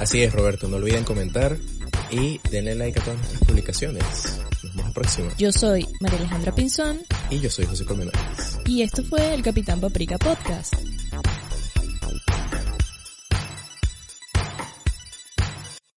Así 0.00 0.22
es, 0.22 0.32
Roberto. 0.32 0.68
No 0.68 0.76
olviden 0.76 1.02
comentar 1.04 1.56
y 2.10 2.40
denle 2.50 2.74
like 2.76 3.00
a 3.00 3.02
todas 3.02 3.18
nuestras 3.18 3.42
publicaciones. 3.42 4.04
Nos. 4.82 5.36
Yo 5.38 5.52
soy 5.52 5.86
María 6.00 6.18
Alejandra 6.18 6.54
Pinzón 6.54 7.00
Y 7.30 7.40
yo 7.40 7.50
soy 7.50 7.66
José 7.66 7.84
Colmenares. 7.84 8.58
y 8.64 8.82
esto 8.82 9.02
fue 9.04 9.34
el 9.34 9.42
Capitán 9.42 9.80
Paprika 9.80 10.18
Podcast. 10.18 10.74